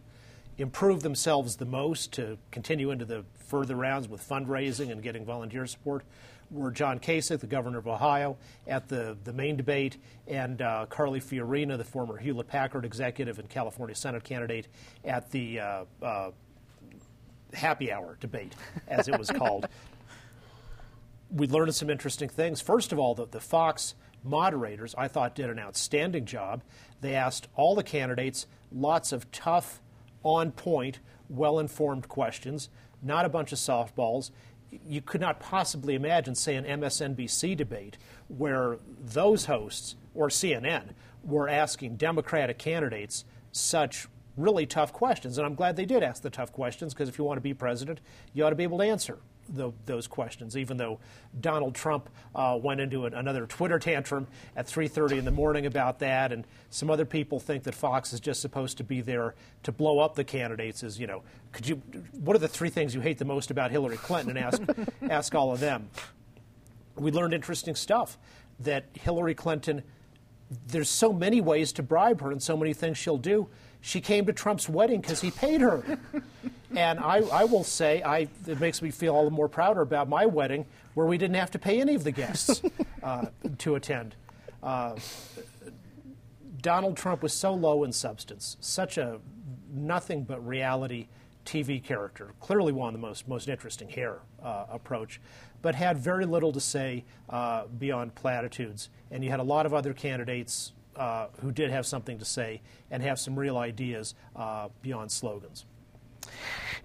improved 0.57 1.01
themselves 1.01 1.55
the 1.55 1.65
most 1.65 2.11
to 2.13 2.37
continue 2.51 2.91
into 2.91 3.05
the 3.05 3.23
further 3.33 3.75
rounds 3.75 4.07
with 4.07 4.27
fundraising 4.27 4.91
and 4.91 5.01
getting 5.01 5.25
volunteer 5.25 5.65
support 5.65 6.03
were 6.51 6.71
John 6.71 6.99
Kasich, 6.99 7.39
the 7.39 7.47
governor 7.47 7.79
of 7.79 7.87
Ohio, 7.87 8.37
at 8.67 8.87
the, 8.87 9.17
the 9.23 9.33
main 9.33 9.55
debate, 9.55 9.97
and 10.27 10.61
uh, 10.61 10.85
Carly 10.87 11.19
Fiorina, 11.19 11.77
the 11.77 11.83
former 11.83 12.17
Hewlett 12.17 12.47
Packard 12.47 12.85
executive 12.85 13.39
and 13.39 13.49
California 13.49 13.95
Senate 13.95 14.23
candidate, 14.23 14.67
at 15.03 15.31
the 15.31 15.59
uh, 15.59 15.85
uh, 16.01 16.31
happy 17.53 17.91
hour 17.91 18.17
debate, 18.19 18.53
as 18.87 19.07
it 19.07 19.17
was 19.17 19.29
called. 19.29 19.67
we 21.33 21.47
learned 21.47 21.73
some 21.73 21.89
interesting 21.89 22.29
things. 22.29 22.61
First 22.61 22.91
of 22.91 22.99
all, 22.99 23.15
the, 23.15 23.25
the 23.25 23.39
Fox 23.39 23.95
moderators, 24.23 24.93
I 24.97 25.07
thought, 25.07 25.35
did 25.35 25.49
an 25.49 25.59
outstanding 25.59 26.25
job. 26.25 26.61
They 27.01 27.15
asked 27.15 27.47
all 27.55 27.75
the 27.75 27.83
candidates 27.83 28.45
lots 28.71 29.11
of 29.11 29.29
tough, 29.31 29.81
on 30.23 30.51
point, 30.51 30.99
well 31.29 31.59
informed 31.59 32.07
questions, 32.07 32.69
not 33.01 33.25
a 33.25 33.29
bunch 33.29 33.51
of 33.51 33.57
softballs. 33.57 34.31
You 34.87 35.01
could 35.01 35.21
not 35.21 35.39
possibly 35.39 35.95
imagine, 35.95 36.35
say, 36.35 36.55
an 36.55 36.63
MSNBC 36.63 37.57
debate 37.57 37.97
where 38.29 38.77
those 39.03 39.45
hosts, 39.45 39.95
or 40.15 40.29
CNN, 40.29 40.91
were 41.23 41.49
asking 41.49 41.97
Democratic 41.97 42.57
candidates 42.57 43.25
such 43.51 44.07
really 44.37 44.65
tough 44.65 44.93
questions. 44.93 45.37
And 45.37 45.45
I'm 45.45 45.55
glad 45.55 45.75
they 45.75 45.85
did 45.85 46.03
ask 46.03 46.21
the 46.21 46.29
tough 46.29 46.51
questions 46.51 46.93
because 46.93 47.09
if 47.09 47.17
you 47.17 47.23
want 47.23 47.37
to 47.37 47.41
be 47.41 47.53
president, 47.53 48.01
you 48.33 48.45
ought 48.45 48.49
to 48.49 48.55
be 48.55 48.63
able 48.63 48.79
to 48.79 48.85
answer 48.85 49.19
the, 49.49 49.71
those 49.85 50.07
questions. 50.07 50.57
Even 50.57 50.77
though 50.77 50.99
Donald 51.39 51.75
Trump 51.75 52.09
uh, 52.33 52.57
went 52.61 52.81
into 52.81 53.05
an, 53.05 53.13
another 53.13 53.45
Twitter 53.45 53.79
tantrum 53.79 54.27
at 54.55 54.67
3:30 54.67 55.19
in 55.19 55.25
the 55.25 55.31
morning 55.31 55.65
about 55.65 55.99
that, 55.99 56.31
and 56.31 56.45
some 56.69 56.89
other 56.89 57.05
people 57.05 57.39
think 57.39 57.63
that 57.63 57.75
Fox 57.75 58.13
is 58.13 58.19
just 58.19 58.41
supposed 58.41 58.77
to 58.77 58.83
be 58.83 59.01
there 59.01 59.35
to 59.63 59.71
blow 59.71 59.99
up 59.99 60.15
the 60.15 60.23
candidates. 60.23 60.83
As 60.83 60.99
you 60.99 61.07
know, 61.07 61.23
could 61.51 61.67
you? 61.67 61.75
What 62.19 62.35
are 62.35 62.39
the 62.39 62.47
three 62.47 62.69
things 62.69 62.95
you 62.95 63.01
hate 63.01 63.17
the 63.17 63.25
most 63.25 63.51
about 63.51 63.71
Hillary 63.71 63.97
Clinton? 63.97 64.37
And 64.37 64.39
ask 64.39 64.61
ask 65.09 65.35
all 65.35 65.51
of 65.51 65.59
them. 65.59 65.89
We 66.95 67.11
learned 67.11 67.33
interesting 67.33 67.75
stuff 67.75 68.17
that 68.59 68.85
Hillary 68.93 69.35
Clinton. 69.35 69.83
There's 70.67 70.89
so 70.89 71.11
many 71.11 71.41
ways 71.41 71.73
to 71.73 71.83
bribe 71.83 72.21
her, 72.21 72.31
and 72.31 72.41
so 72.41 72.55
many 72.55 72.73
things 72.73 72.97
she'll 72.97 73.17
do 73.17 73.49
she 73.85 73.99
came 73.99 74.25
to 74.25 74.33
Trump's 74.33 74.69
wedding 74.69 75.01
because 75.01 75.19
he 75.19 75.29
paid 75.29 75.59
her. 75.59 75.83
and 76.73 76.99
I, 76.99 77.17
I 77.17 77.43
will 77.43 77.65
say, 77.65 78.01
I, 78.01 78.29
it 78.47 78.61
makes 78.61 78.81
me 78.81 78.91
feel 78.91 79.13
all 79.13 79.25
the 79.25 79.29
more 79.29 79.49
prouder 79.49 79.81
about 79.81 80.07
my 80.07 80.25
wedding, 80.25 80.65
where 80.93 81.05
we 81.05 81.17
didn't 81.17 81.35
have 81.35 81.51
to 81.51 81.59
pay 81.59 81.81
any 81.81 81.93
of 81.93 82.05
the 82.05 82.11
guests 82.11 82.61
uh, 83.03 83.25
to 83.57 83.75
attend. 83.75 84.15
Uh, 84.63 84.95
Donald 86.61 86.95
Trump 86.95 87.21
was 87.21 87.33
so 87.33 87.53
low 87.53 87.83
in 87.83 87.91
substance, 87.91 88.55
such 88.61 88.97
a 88.97 89.19
nothing 89.69 90.23
but 90.23 90.45
reality 90.47 91.07
TV 91.45 91.83
character, 91.83 92.31
clearly 92.39 92.71
one 92.71 92.87
of 92.87 92.93
the 92.93 93.05
most, 93.05 93.27
most 93.27 93.49
interesting 93.49 93.89
hair 93.89 94.19
uh, 94.41 94.65
approach, 94.71 95.19
but 95.61 95.75
had 95.75 95.97
very 95.97 96.25
little 96.25 96.53
to 96.53 96.61
say 96.61 97.03
uh, 97.29 97.65
beyond 97.79 98.15
platitudes. 98.15 98.87
And 99.11 99.25
you 99.25 99.29
had 99.29 99.41
a 99.41 99.43
lot 99.43 99.65
of 99.65 99.73
other 99.73 99.93
candidates 99.93 100.71
uh, 100.95 101.27
who 101.41 101.51
did 101.51 101.71
have 101.71 101.85
something 101.85 102.19
to 102.19 102.25
say 102.25 102.61
and 102.91 103.01
have 103.03 103.19
some 103.19 103.37
real 103.37 103.57
ideas 103.57 104.15
uh, 104.35 104.69
beyond 104.81 105.11
slogans. 105.11 105.65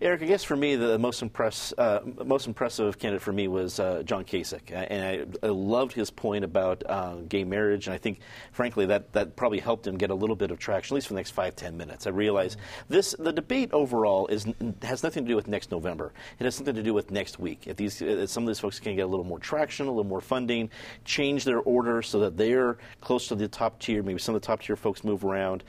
Eric, 0.00 0.22
I 0.22 0.26
guess 0.26 0.44
for 0.44 0.54
me, 0.54 0.76
the 0.76 0.96
most, 0.96 1.22
impress, 1.22 1.74
uh, 1.76 2.02
most 2.24 2.46
impressive 2.46 3.00
candidate 3.00 3.20
for 3.20 3.32
me 3.32 3.48
was 3.48 3.80
uh, 3.80 4.04
John 4.04 4.24
Kasich. 4.24 4.70
And 4.70 5.04
I, 5.42 5.46
I, 5.46 5.50
loved 5.50 5.92
his 5.92 6.08
point 6.08 6.44
about 6.44 6.84
uh, 6.86 7.16
gay 7.28 7.42
marriage. 7.42 7.88
And 7.88 7.94
I 7.94 7.98
think, 7.98 8.20
frankly, 8.52 8.86
that, 8.86 9.12
that 9.14 9.34
probably 9.34 9.58
helped 9.58 9.88
him 9.88 9.98
get 9.98 10.10
a 10.10 10.14
little 10.14 10.36
bit 10.36 10.52
of 10.52 10.60
traction, 10.60 10.94
at 10.94 10.96
least 10.96 11.08
for 11.08 11.14
the 11.14 11.18
next 11.18 11.32
five, 11.32 11.56
ten 11.56 11.76
minutes. 11.76 12.06
I 12.06 12.10
realize 12.10 12.56
this, 12.88 13.16
the 13.18 13.32
debate 13.32 13.70
overall 13.72 14.28
is, 14.28 14.46
has 14.82 15.02
nothing 15.02 15.24
to 15.24 15.28
do 15.28 15.34
with 15.34 15.48
next 15.48 15.72
November. 15.72 16.12
It 16.38 16.44
has 16.44 16.54
something 16.54 16.76
to 16.76 16.82
do 16.84 16.94
with 16.94 17.10
next 17.10 17.40
week. 17.40 17.66
If 17.66 17.76
these, 17.76 18.00
if 18.00 18.30
some 18.30 18.44
of 18.44 18.46
these 18.46 18.60
folks 18.60 18.78
can 18.78 18.94
get 18.94 19.02
a 19.02 19.08
little 19.08 19.26
more 19.26 19.40
traction, 19.40 19.88
a 19.88 19.90
little 19.90 20.04
more 20.04 20.20
funding, 20.20 20.70
change 21.04 21.42
their 21.42 21.58
order 21.58 22.02
so 22.02 22.20
that 22.20 22.36
they're 22.36 22.78
close 23.00 23.26
to 23.28 23.34
the 23.34 23.48
top 23.48 23.80
tier, 23.80 24.04
maybe 24.04 24.20
some 24.20 24.36
of 24.36 24.40
the 24.40 24.46
top 24.46 24.62
tier 24.62 24.76
folks 24.76 25.02
move 25.02 25.24
around. 25.24 25.64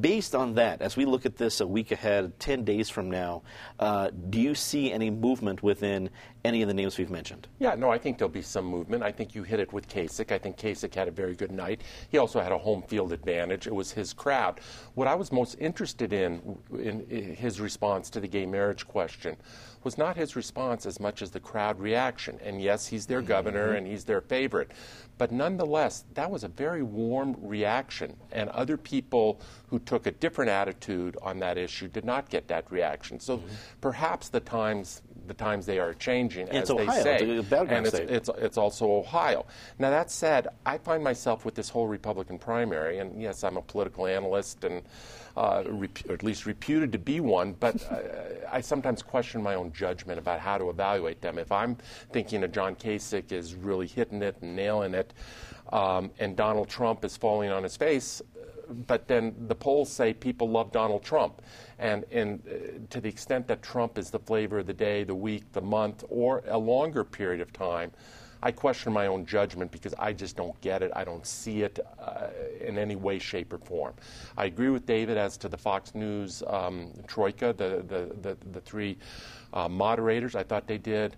Based 0.00 0.36
on 0.36 0.54
that, 0.54 0.80
as 0.82 0.96
we 0.96 1.04
look 1.04 1.26
at 1.26 1.36
this 1.36 1.60
a 1.60 1.66
week 1.66 1.90
ahead, 1.90 2.38
10 2.38 2.62
days 2.62 2.88
from 2.88 3.10
now, 3.10 3.42
uh, 3.78 4.10
do 4.30 4.40
you 4.40 4.54
see 4.54 4.92
any 4.92 5.10
movement 5.10 5.62
within 5.62 6.10
any 6.44 6.62
of 6.62 6.68
the 6.68 6.74
names 6.74 6.98
we've 6.98 7.10
mentioned? 7.10 7.48
Yeah, 7.58 7.74
no, 7.74 7.90
I 7.90 7.98
think 7.98 8.18
there'll 8.18 8.32
be 8.32 8.42
some 8.42 8.64
movement. 8.64 9.02
I 9.02 9.12
think 9.12 9.34
you 9.34 9.42
hit 9.42 9.60
it 9.60 9.72
with 9.72 9.88
Kasich. 9.88 10.32
I 10.32 10.38
think 10.38 10.56
Kasich 10.56 10.94
had 10.94 11.08
a 11.08 11.12
very 11.12 11.34
good 11.34 11.52
night. 11.52 11.82
He 12.10 12.18
also 12.18 12.40
had 12.40 12.52
a 12.52 12.58
home 12.58 12.82
field 12.82 13.12
advantage. 13.12 13.66
It 13.66 13.74
was 13.74 13.92
his 13.92 14.12
crowd. 14.12 14.60
What 14.94 15.08
I 15.08 15.14
was 15.14 15.32
most 15.32 15.56
interested 15.58 16.12
in 16.12 16.58
in 16.78 17.06
his 17.08 17.60
response 17.60 18.10
to 18.10 18.20
the 18.20 18.28
gay 18.28 18.46
marriage 18.46 18.86
question 18.86 19.36
was 19.84 19.98
not 19.98 20.16
his 20.16 20.36
response 20.36 20.86
as 20.86 21.00
much 21.00 21.22
as 21.22 21.30
the 21.30 21.40
crowd 21.40 21.78
reaction. 21.78 22.38
And 22.42 22.60
yes, 22.60 22.86
he's 22.86 23.06
their 23.06 23.22
governor 23.22 23.68
mm-hmm. 23.68 23.76
and 23.76 23.86
he's 23.86 24.04
their 24.04 24.20
favorite. 24.20 24.70
But 25.18 25.32
nonetheless, 25.32 26.04
that 26.14 26.30
was 26.30 26.44
a 26.44 26.48
very 26.48 26.82
warm 26.82 27.36
reaction. 27.40 28.16
And 28.32 28.48
other 28.50 28.76
people 28.76 29.40
who 29.68 29.78
took 29.78 30.06
a 30.06 30.10
different 30.10 30.50
attitude 30.50 31.16
on 31.22 31.38
that 31.40 31.58
issue 31.58 31.88
did 31.88 32.04
not 32.04 32.28
get 32.28 32.48
that 32.48 32.70
reaction. 32.70 33.20
So 33.20 33.38
mm-hmm. 33.38 33.48
perhaps 33.80 34.28
the 34.28 34.40
times 34.40 35.02
the 35.26 35.34
times 35.34 35.66
they 35.66 35.78
are 35.78 35.94
changing, 35.94 36.48
and 36.48 36.58
as 36.58 36.68
they 36.68 36.74
Ohio, 36.74 37.02
say. 37.02 37.40
and 37.40 37.86
it's, 37.86 37.98
it's, 37.98 38.30
it's, 38.38 38.56
also 38.56 38.90
Ohio. 38.90 39.46
Now, 39.78 39.90
that 39.90 40.10
said, 40.10 40.48
I 40.66 40.78
find 40.78 41.02
myself 41.02 41.44
with 41.44 41.54
this 41.54 41.68
whole 41.68 41.86
Republican 41.86 42.38
primary, 42.38 42.98
and 42.98 43.20
yes, 43.20 43.44
I'm 43.44 43.56
a 43.56 43.62
political 43.62 44.06
analyst 44.06 44.64
and 44.64 44.82
uh, 45.36 45.64
rep- 45.66 46.08
or 46.08 46.14
at 46.14 46.22
least 46.22 46.46
reputed 46.46 46.92
to 46.92 46.98
be 46.98 47.20
one, 47.20 47.54
but 47.58 47.82
uh, 47.92 47.98
I 48.50 48.60
sometimes 48.60 49.02
question 49.02 49.42
my 49.42 49.54
own 49.54 49.72
judgment 49.72 50.18
about 50.18 50.40
how 50.40 50.58
to 50.58 50.70
evaluate 50.70 51.20
them. 51.20 51.38
If 51.38 51.52
I'm 51.52 51.76
thinking 52.12 52.42
of 52.44 52.52
John 52.52 52.74
Kasich 52.74 53.32
is 53.32 53.54
really 53.54 53.86
hitting 53.86 54.22
it 54.22 54.36
and 54.40 54.54
nailing 54.54 54.94
it, 54.94 55.12
um, 55.72 56.10
and 56.18 56.36
Donald 56.36 56.68
Trump 56.68 57.04
is 57.04 57.16
falling 57.16 57.50
on 57.50 57.62
his 57.62 57.76
face, 57.76 58.20
but 58.72 59.08
then 59.08 59.34
the 59.48 59.54
polls 59.54 59.90
say 59.90 60.12
people 60.12 60.48
love 60.50 60.72
Donald 60.72 61.02
Trump. 61.02 61.42
And, 61.78 62.04
and 62.10 62.42
uh, 62.46 62.78
to 62.90 63.00
the 63.00 63.08
extent 63.08 63.46
that 63.48 63.62
Trump 63.62 63.98
is 63.98 64.10
the 64.10 64.18
flavor 64.18 64.58
of 64.60 64.66
the 64.66 64.74
day, 64.74 65.04
the 65.04 65.14
week, 65.14 65.52
the 65.52 65.60
month, 65.60 66.04
or 66.08 66.42
a 66.48 66.58
longer 66.58 67.04
period 67.04 67.40
of 67.40 67.52
time, 67.52 67.92
I 68.44 68.50
question 68.50 68.92
my 68.92 69.06
own 69.06 69.24
judgment 69.24 69.70
because 69.70 69.94
I 69.98 70.12
just 70.12 70.36
don't 70.36 70.60
get 70.60 70.82
it. 70.82 70.90
I 70.96 71.04
don't 71.04 71.24
see 71.24 71.62
it 71.62 71.78
uh, 72.00 72.26
in 72.60 72.76
any 72.76 72.96
way, 72.96 73.20
shape, 73.20 73.52
or 73.52 73.58
form. 73.58 73.94
I 74.36 74.46
agree 74.46 74.68
with 74.68 74.84
David 74.84 75.16
as 75.16 75.36
to 75.38 75.48
the 75.48 75.56
Fox 75.56 75.94
News 75.94 76.42
um, 76.48 76.90
troika, 77.06 77.52
the, 77.52 77.84
the, 77.86 78.16
the, 78.20 78.36
the 78.50 78.60
three 78.60 78.98
uh, 79.52 79.68
moderators. 79.68 80.34
I 80.34 80.42
thought 80.42 80.66
they 80.66 80.78
did 80.78 81.16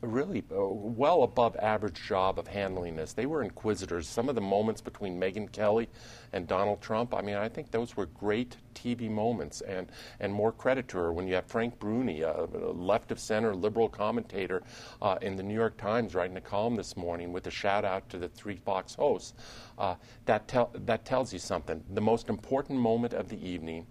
really 0.00 0.44
uh, 0.50 0.64
well 0.66 1.22
above 1.22 1.56
average 1.56 2.02
job 2.02 2.38
of 2.38 2.46
handling 2.46 2.96
this. 2.96 3.12
They 3.12 3.26
were 3.26 3.42
inquisitors. 3.42 4.06
Some 4.08 4.28
of 4.28 4.34
the 4.34 4.40
moments 4.40 4.80
between 4.80 5.18
Megyn 5.18 5.50
Kelly 5.50 5.88
and 6.32 6.46
Donald 6.46 6.80
Trump, 6.80 7.14
I 7.14 7.22
mean, 7.22 7.36
I 7.36 7.48
think 7.48 7.70
those 7.70 7.96
were 7.96 8.06
great 8.06 8.56
TV 8.74 9.10
moments. 9.10 9.60
And, 9.62 9.90
and 10.20 10.32
more 10.32 10.52
credit 10.52 10.88
to 10.88 10.98
her 10.98 11.12
when 11.12 11.26
you 11.26 11.34
have 11.34 11.46
Frank 11.46 11.78
Bruni, 11.78 12.22
a, 12.22 12.42
left 12.42 13.12
of 13.12 13.18
center 13.18 13.54
liberal 13.54 13.88
commentator 13.88 14.62
uh, 15.00 15.16
in 15.22 15.36
the 15.36 15.42
New 15.42 15.54
York 15.54 15.76
Times, 15.76 16.14
writing 16.14 16.36
a 16.36 16.40
column 16.40 16.76
this 16.76 16.96
morning 16.96 17.32
with 17.32 17.46
a 17.46 17.50
shout 17.50 17.84
out 17.84 18.08
to 18.10 18.18
the 18.18 18.28
three 18.28 18.56
Fox 18.56 18.94
hosts. 18.94 19.34
Uh, 19.78 19.94
that, 20.26 20.52
that 20.86 21.04
tells 21.04 21.32
you 21.32 21.38
something. 21.38 21.82
The 21.90 22.00
most 22.00 22.28
important 22.28 22.78
moment 22.78 23.14
of 23.14 23.28
the 23.28 23.48
evening 23.48 23.86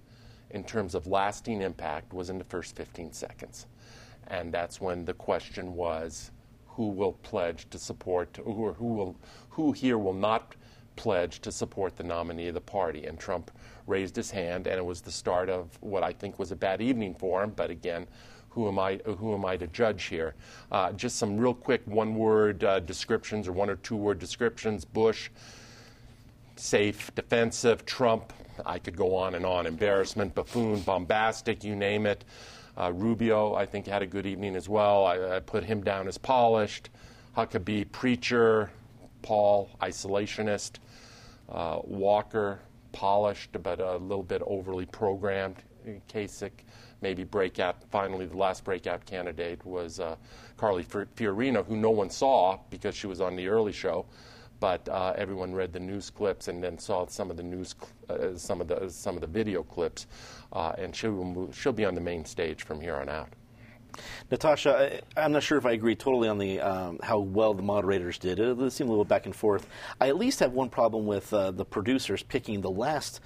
in 0.51 0.63
terms 0.63 0.93
of 0.93 1.07
lasting 1.07 1.61
impact 1.61 2.13
was 2.13 2.29
in 2.29 2.37
the 2.37 2.43
first 2.43 2.75
15 2.75 3.11
seconds 3.11 3.65
and 4.27 4.53
that's 4.53 4.81
when 4.81 5.05
the 5.05 5.13
question 5.13 5.75
was 5.75 6.31
who 6.67 6.89
will 6.89 7.13
pledge 7.13 7.69
to 7.69 7.77
support, 7.77 8.39
or 8.43 8.73
who, 8.73 8.93
will, 8.93 9.15
who 9.49 9.71
here 9.71 9.97
will 9.97 10.13
not 10.13 10.55
pledge 10.95 11.39
to 11.41 11.51
support 11.51 11.95
the 11.97 12.03
nominee 12.03 12.47
of 12.47 12.53
the 12.53 12.61
party. 12.61 13.05
And 13.05 13.19
Trump 13.19 13.51
raised 13.87 14.15
his 14.15 14.31
hand, 14.31 14.67
and 14.67 14.77
it 14.77 14.85
was 14.85 15.01
the 15.01 15.11
start 15.11 15.49
of 15.49 15.77
what 15.81 16.03
I 16.03 16.13
think 16.13 16.39
was 16.39 16.51
a 16.51 16.55
bad 16.55 16.81
evening 16.81 17.15
for 17.15 17.43
him. 17.43 17.51
But 17.55 17.69
again, 17.69 18.07
who 18.49 18.67
am 18.67 18.79
I, 18.79 18.99
who 19.05 19.33
am 19.33 19.45
I 19.45 19.57
to 19.57 19.67
judge 19.67 20.03
here? 20.05 20.35
Uh, 20.71 20.91
just 20.93 21.17
some 21.17 21.37
real 21.37 21.53
quick 21.53 21.81
one 21.85 22.15
word 22.15 22.63
uh, 22.63 22.79
descriptions 22.79 23.47
or 23.47 23.51
one 23.51 23.69
or 23.69 23.75
two 23.77 23.95
word 23.95 24.19
descriptions. 24.19 24.85
Bush, 24.85 25.29
safe, 26.55 27.13
defensive. 27.15 27.85
Trump, 27.85 28.31
I 28.65 28.77
could 28.79 28.95
go 28.95 29.15
on 29.15 29.35
and 29.35 29.45
on. 29.45 29.65
Embarrassment, 29.65 30.35
buffoon, 30.35 30.81
bombastic, 30.81 31.63
you 31.63 31.75
name 31.75 32.05
it. 32.05 32.23
Uh, 32.77 32.91
Rubio, 32.91 33.53
I 33.53 33.65
think, 33.65 33.85
had 33.87 34.01
a 34.01 34.07
good 34.07 34.25
evening 34.25 34.55
as 34.55 34.67
well. 34.67 35.05
I, 35.05 35.35
I 35.35 35.39
put 35.39 35.63
him 35.63 35.83
down 35.83 36.07
as 36.07 36.17
polished. 36.17 36.89
Huckabee, 37.37 37.91
preacher. 37.91 38.71
Paul, 39.21 39.69
isolationist. 39.81 40.79
Uh, 41.49 41.79
Walker, 41.83 42.59
polished, 42.91 43.49
but 43.61 43.79
a 43.79 43.97
little 43.97 44.23
bit 44.23 44.41
overly 44.45 44.85
programmed. 44.85 45.57
Kasich, 46.09 46.51
maybe 47.01 47.23
breakout. 47.23 47.77
Finally, 47.91 48.25
the 48.27 48.37
last 48.37 48.63
breakout 48.63 49.05
candidate 49.05 49.63
was 49.65 49.99
uh, 49.99 50.15
Carly 50.57 50.83
Fiorina, 50.83 51.65
who 51.65 51.75
no 51.75 51.91
one 51.91 52.09
saw 52.09 52.57
because 52.69 52.95
she 52.95 53.07
was 53.07 53.21
on 53.21 53.35
the 53.35 53.47
early 53.47 53.71
show 53.71 54.05
but 54.63 54.87
uh, 54.87 55.11
everyone 55.17 55.53
read 55.53 55.73
the 55.73 55.79
news 55.81 56.09
clips 56.09 56.47
and 56.47 56.63
then 56.63 56.77
saw 56.77 57.05
some 57.05 57.29
of 57.29 57.35
the 57.35 57.43
news, 57.43 57.75
uh, 58.07 58.33
some 58.37 58.61
of 58.61 58.69
the 58.69 58.89
some 58.89 59.15
of 59.15 59.19
the 59.19 59.27
video 59.27 59.61
clips, 59.61 60.07
uh, 60.53 60.71
and 60.77 60.95
she 60.95 61.07
will 61.07 61.51
she'll 61.51 61.73
be 61.73 61.83
on 61.83 61.93
the 61.93 61.99
main 61.99 62.23
stage 62.23 62.63
from 62.63 62.79
here 62.79 62.95
on 62.95 63.09
out. 63.09 63.27
Natasha, 64.31 65.01
I, 65.15 65.23
am 65.25 65.31
not 65.31 65.43
sure 65.43 65.57
if 65.57 65.65
I 65.65 65.71
agree 65.71 65.95
totally 65.95 66.27
on 66.27 66.37
the 66.37 66.59
um, 66.61 66.99
how 67.03 67.19
well 67.19 67.53
the 67.53 67.61
moderators 67.61 68.17
did. 68.17 68.39
It, 68.39 68.59
it 68.59 68.71
seemed 68.71 68.89
a 68.89 68.91
little 68.91 69.05
back 69.05 69.25
and 69.25 69.35
forth. 69.35 69.67
I 69.99 70.09
at 70.09 70.17
least 70.17 70.39
have 70.39 70.53
one 70.53 70.69
problem 70.69 71.05
with 71.05 71.33
uh, 71.33 71.51
the 71.51 71.65
producers 71.65 72.23
picking 72.23 72.61
the 72.61 72.71
last 72.71 73.21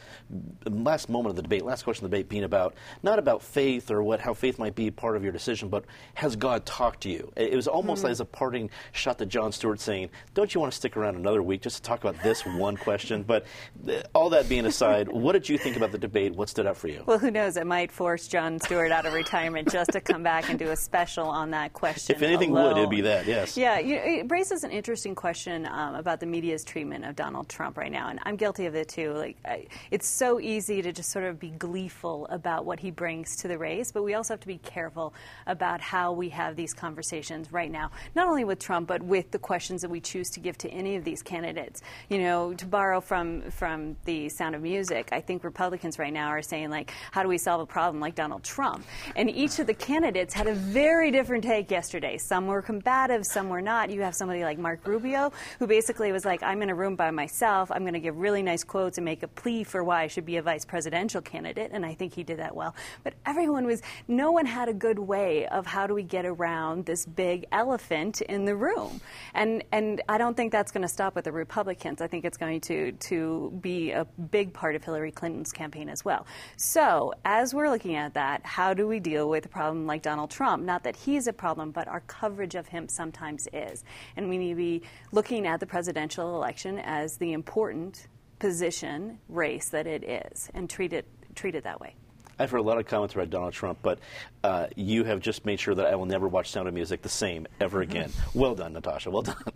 last 0.66 1.10
moment 1.10 1.32
of 1.32 1.36
the 1.36 1.42
debate, 1.42 1.64
last 1.64 1.84
question 1.84 2.06
of 2.06 2.12
the 2.12 2.18
debate 2.18 2.30
being 2.30 2.44
about 2.44 2.76
not 3.04 3.20
about 3.20 3.42
faith 3.42 3.92
or 3.92 4.04
what 4.04 4.20
how 4.20 4.34
faith 4.34 4.60
might 4.60 4.76
be 4.76 4.92
part 4.92 5.16
of 5.16 5.24
your 5.24 5.32
decision, 5.32 5.70
but 5.70 5.86
has 6.16 6.36
God 6.36 6.66
talked 6.66 7.02
to 7.02 7.10
you? 7.10 7.32
It 7.36 7.56
was 7.56 7.68
almost 7.68 8.04
mm. 8.04 8.10
as 8.10 8.20
a 8.20 8.26
parting 8.26 8.70
shot 8.92 9.18
to 9.20 9.26
Jon 9.26 9.52
Stewart 9.52 9.80
saying, 9.80 10.10
"Don't 10.34 10.54
you 10.54 10.62
want 10.62 10.72
to 10.72 10.78
stick 10.78 10.98
around 10.98 11.16
another 11.16 11.42
week 11.42 11.62
just 11.62 11.78
to 11.78 11.82
talk 11.82 12.04
about 12.04 12.22
this 12.24 12.46
one 12.46 12.78
question?" 12.78 13.24
But 13.24 13.46
uh, 13.88 14.02
all 14.14 14.30
that 14.32 14.50
being 14.50 14.66
aside, 14.66 15.08
what 15.08 15.34
did 15.34 15.48
you 15.48 15.58
think 15.58 15.78
about 15.78 15.92
the 15.92 15.98
debate? 15.98 16.36
What 16.36 16.50
stood 16.50 16.68
out 16.68 16.78
for 16.78 16.88
you? 16.88 17.04
Well, 17.06 17.20
who 17.20 17.32
knows? 17.32 17.58
It 17.58 17.68
might 17.68 17.92
force 17.92 18.28
Jon 18.28 18.60
Stewart 18.60 18.92
out 18.92 19.06
of 19.06 19.14
retirement 19.14 19.72
just 19.72 19.92
to 19.92 20.02
come 20.02 20.24
back 20.24 20.50
and 20.50 20.57
do 20.58 20.72
a 20.72 20.76
special 20.76 21.26
on 21.26 21.52
that 21.52 21.74
question. 21.74 22.16
If 22.16 22.22
anything 22.22 22.52
alone. 22.52 22.74
would, 22.74 22.78
it'd 22.78 22.90
be 22.90 23.02
that, 23.02 23.26
yes. 23.26 23.58
Yeah, 23.58 23.80
you 23.80 23.96
it 23.96 24.32
raises 24.32 24.64
an 24.64 24.72
interesting 24.72 25.16
question 25.16 25.66
um, 25.68 25.96
about 25.96 26.20
the 26.20 26.26
media's 26.26 26.64
treatment 26.64 27.06
of 27.06 27.16
Donald 27.16 27.50
Trump 27.50 27.78
right 27.78 27.92
now, 27.92 28.10
and 28.10 28.20
I'm 28.24 28.36
guilty 28.36 28.66
of 28.66 28.76
it 28.76 28.90
too. 28.90 29.14
Like, 29.14 29.38
I, 29.46 29.68
it's 29.92 30.08
so 30.08 30.40
easy 30.40 30.82
to 30.82 30.92
just 30.92 31.12
sort 31.12 31.26
of 31.26 31.40
be 31.40 31.50
gleeful 31.50 32.28
about 32.30 32.66
what 32.66 32.80
he 32.80 32.92
brings 32.92 33.36
to 33.38 33.48
the 33.48 33.58
race, 33.58 33.92
but 33.92 34.04
we 34.04 34.14
also 34.14 34.34
have 34.34 34.42
to 34.42 34.48
be 34.48 34.58
careful 34.60 35.14
about 35.46 35.82
how 35.82 36.12
we 36.12 36.30
have 36.30 36.56
these 36.56 36.74
conversations 36.74 37.52
right 37.52 37.72
now, 37.72 37.92
not 38.16 38.28
only 38.28 38.44
with 38.44 38.60
Trump, 38.60 38.88
but 38.88 39.02
with 39.02 39.32
the 39.32 39.40
questions 39.40 39.82
that 39.82 39.90
we 39.90 40.00
choose 40.00 40.30
to 40.30 40.40
give 40.40 40.58
to 40.58 40.70
any 40.70 40.96
of 40.96 41.04
these 41.04 41.22
candidates. 41.22 41.82
You 42.10 42.20
know, 42.20 42.54
to 42.54 42.66
borrow 42.66 43.02
from 43.02 43.50
from 43.52 43.96
the 44.06 44.30
Sound 44.30 44.56
of 44.56 44.62
Music, 44.62 45.10
I 45.12 45.22
think 45.22 45.44
Republicans 45.44 46.00
right 46.00 46.14
now 46.14 46.28
are 46.28 46.42
saying 46.42 46.70
like, 46.70 46.92
how 47.12 47.24
do 47.24 47.30
we 47.30 47.38
solve 47.38 47.62
a 47.62 47.66
problem 47.66 48.00
like 48.00 48.16
Donald 48.16 48.44
Trump? 48.44 48.86
And 49.16 49.30
each 49.30 49.60
of 49.60 49.68
the 49.68 49.74
candidates 49.74 50.34
had 50.34 50.47
had 50.48 50.56
a 50.56 50.60
very 50.60 51.12
different 51.12 51.44
take 51.44 51.70
yesterday. 51.70 52.18
Some 52.18 52.48
were 52.48 52.62
combative, 52.62 53.26
some 53.26 53.50
were 53.50 53.62
not. 53.62 53.90
You 53.90 54.02
have 54.02 54.16
somebody 54.16 54.44
like 54.44 54.58
Mark 54.58 54.88
Rubio, 54.88 55.34
who 55.60 55.68
basically 55.68 56.12
was 56.14 56.24
like, 56.24 56.42
I'm 56.42 56.62
in 56.62 56.70
a 56.70 56.76
room 56.76 56.96
by 56.96 57.12
myself. 57.12 57.70
I'm 57.70 57.82
going 57.82 57.96
to 57.96 58.00
give 58.00 58.18
really 58.18 58.42
nice 58.42 58.64
quotes 58.64 58.98
and 58.98 59.04
make 59.04 59.24
a 59.24 59.28
plea 59.28 59.66
for 59.66 59.84
why 59.84 60.04
I 60.04 60.08
should 60.08 60.26
be 60.26 60.38
a 60.38 60.42
vice 60.42 60.64
presidential 60.64 61.22
candidate. 61.22 61.72
And 61.74 61.86
I 61.86 61.96
think 61.96 62.14
he 62.14 62.24
did 62.24 62.40
that 62.40 62.56
well. 62.56 62.76
But 63.04 63.16
everyone 63.26 63.66
was, 63.66 63.82
no 64.08 64.32
one 64.32 64.46
had 64.46 64.70
a 64.70 64.74
good 64.74 65.00
way 65.00 65.48
of 65.48 65.66
how 65.66 65.86
do 65.86 65.94
we 65.94 66.04
get 66.04 66.26
around 66.26 66.86
this 66.86 67.06
big 67.06 67.46
elephant 67.52 68.22
in 68.22 68.46
the 68.46 68.56
room. 68.56 69.02
And, 69.34 69.64
and 69.74 70.02
I 70.08 70.18
don't 70.18 70.38
think 70.38 70.54
that's 70.54 70.72
going 70.72 70.84
to 70.84 70.88
stop 70.88 71.14
with 71.16 71.26
the 71.26 71.34
Republicans. 71.34 72.02
I 72.02 72.08
think 72.08 72.24
it's 72.24 72.38
going 72.38 72.62
to, 72.62 72.94
to 72.94 73.58
be 73.60 73.92
a 73.92 74.06
big 74.06 74.54
part 74.54 74.76
of 74.76 74.84
Hillary 74.84 75.12
Clinton's 75.12 75.52
campaign 75.52 75.90
as 75.90 76.06
well. 76.06 76.26
So, 76.56 77.14
as 77.26 77.54
we're 77.54 77.70
looking 77.70 77.96
at 77.96 78.14
that, 78.14 78.46
how 78.46 78.74
do 78.74 78.88
we 78.88 79.02
deal 79.02 79.28
with 79.28 79.46
a 79.46 79.50
problem 79.50 79.86
like 79.86 80.02
Donald 80.02 80.30
Trump? 80.30 80.37
Not 80.40 80.84
that 80.84 80.96
he's 80.96 81.28
a 81.28 81.34
problem, 81.34 81.72
but 81.72 81.88
our 81.88 82.02
coverage 82.02 82.56
of 82.56 82.68
him 82.68 82.88
sometimes 82.88 83.48
is. 83.54 83.84
And 84.16 84.30
we 84.30 84.38
need 84.38 84.50
to 84.50 84.56
be 84.56 84.82
looking 85.12 85.48
at 85.48 85.60
the 85.60 85.66
presidential 85.66 86.36
election 86.36 86.80
as 86.80 87.18
the 87.18 87.34
important 87.34 88.08
position 88.40 89.20
race 89.30 89.70
that 89.70 89.88
it 89.88 90.04
is 90.04 90.50
and 90.54 90.70
treat 90.70 90.94
it, 90.94 91.06
treat 91.36 91.56
it 91.56 91.64
that 91.64 91.80
way. 91.80 91.96
I've 92.40 92.52
heard 92.52 92.60
a 92.60 92.64
lot 92.64 92.78
of 92.78 92.86
comments 92.86 93.16
about 93.16 93.32
Donald 93.32 93.54
Trump, 93.54 93.80
but 93.82 93.98
uh, 94.44 94.68
you 94.76 95.04
have 95.06 95.22
just 95.22 95.44
made 95.46 95.60
sure 95.60 95.74
that 95.74 95.88
I 95.88 95.96
will 95.96 96.06
never 96.06 96.28
watch 96.28 96.52
Sound 96.52 96.68
of 96.68 96.74
Music 96.74 97.02
the 97.02 97.10
same 97.10 97.48
ever 97.60 97.82
again. 97.82 98.12
well 98.36 98.54
done, 98.54 98.74
Natasha. 98.74 99.10
Well 99.10 99.24
done. 99.24 99.36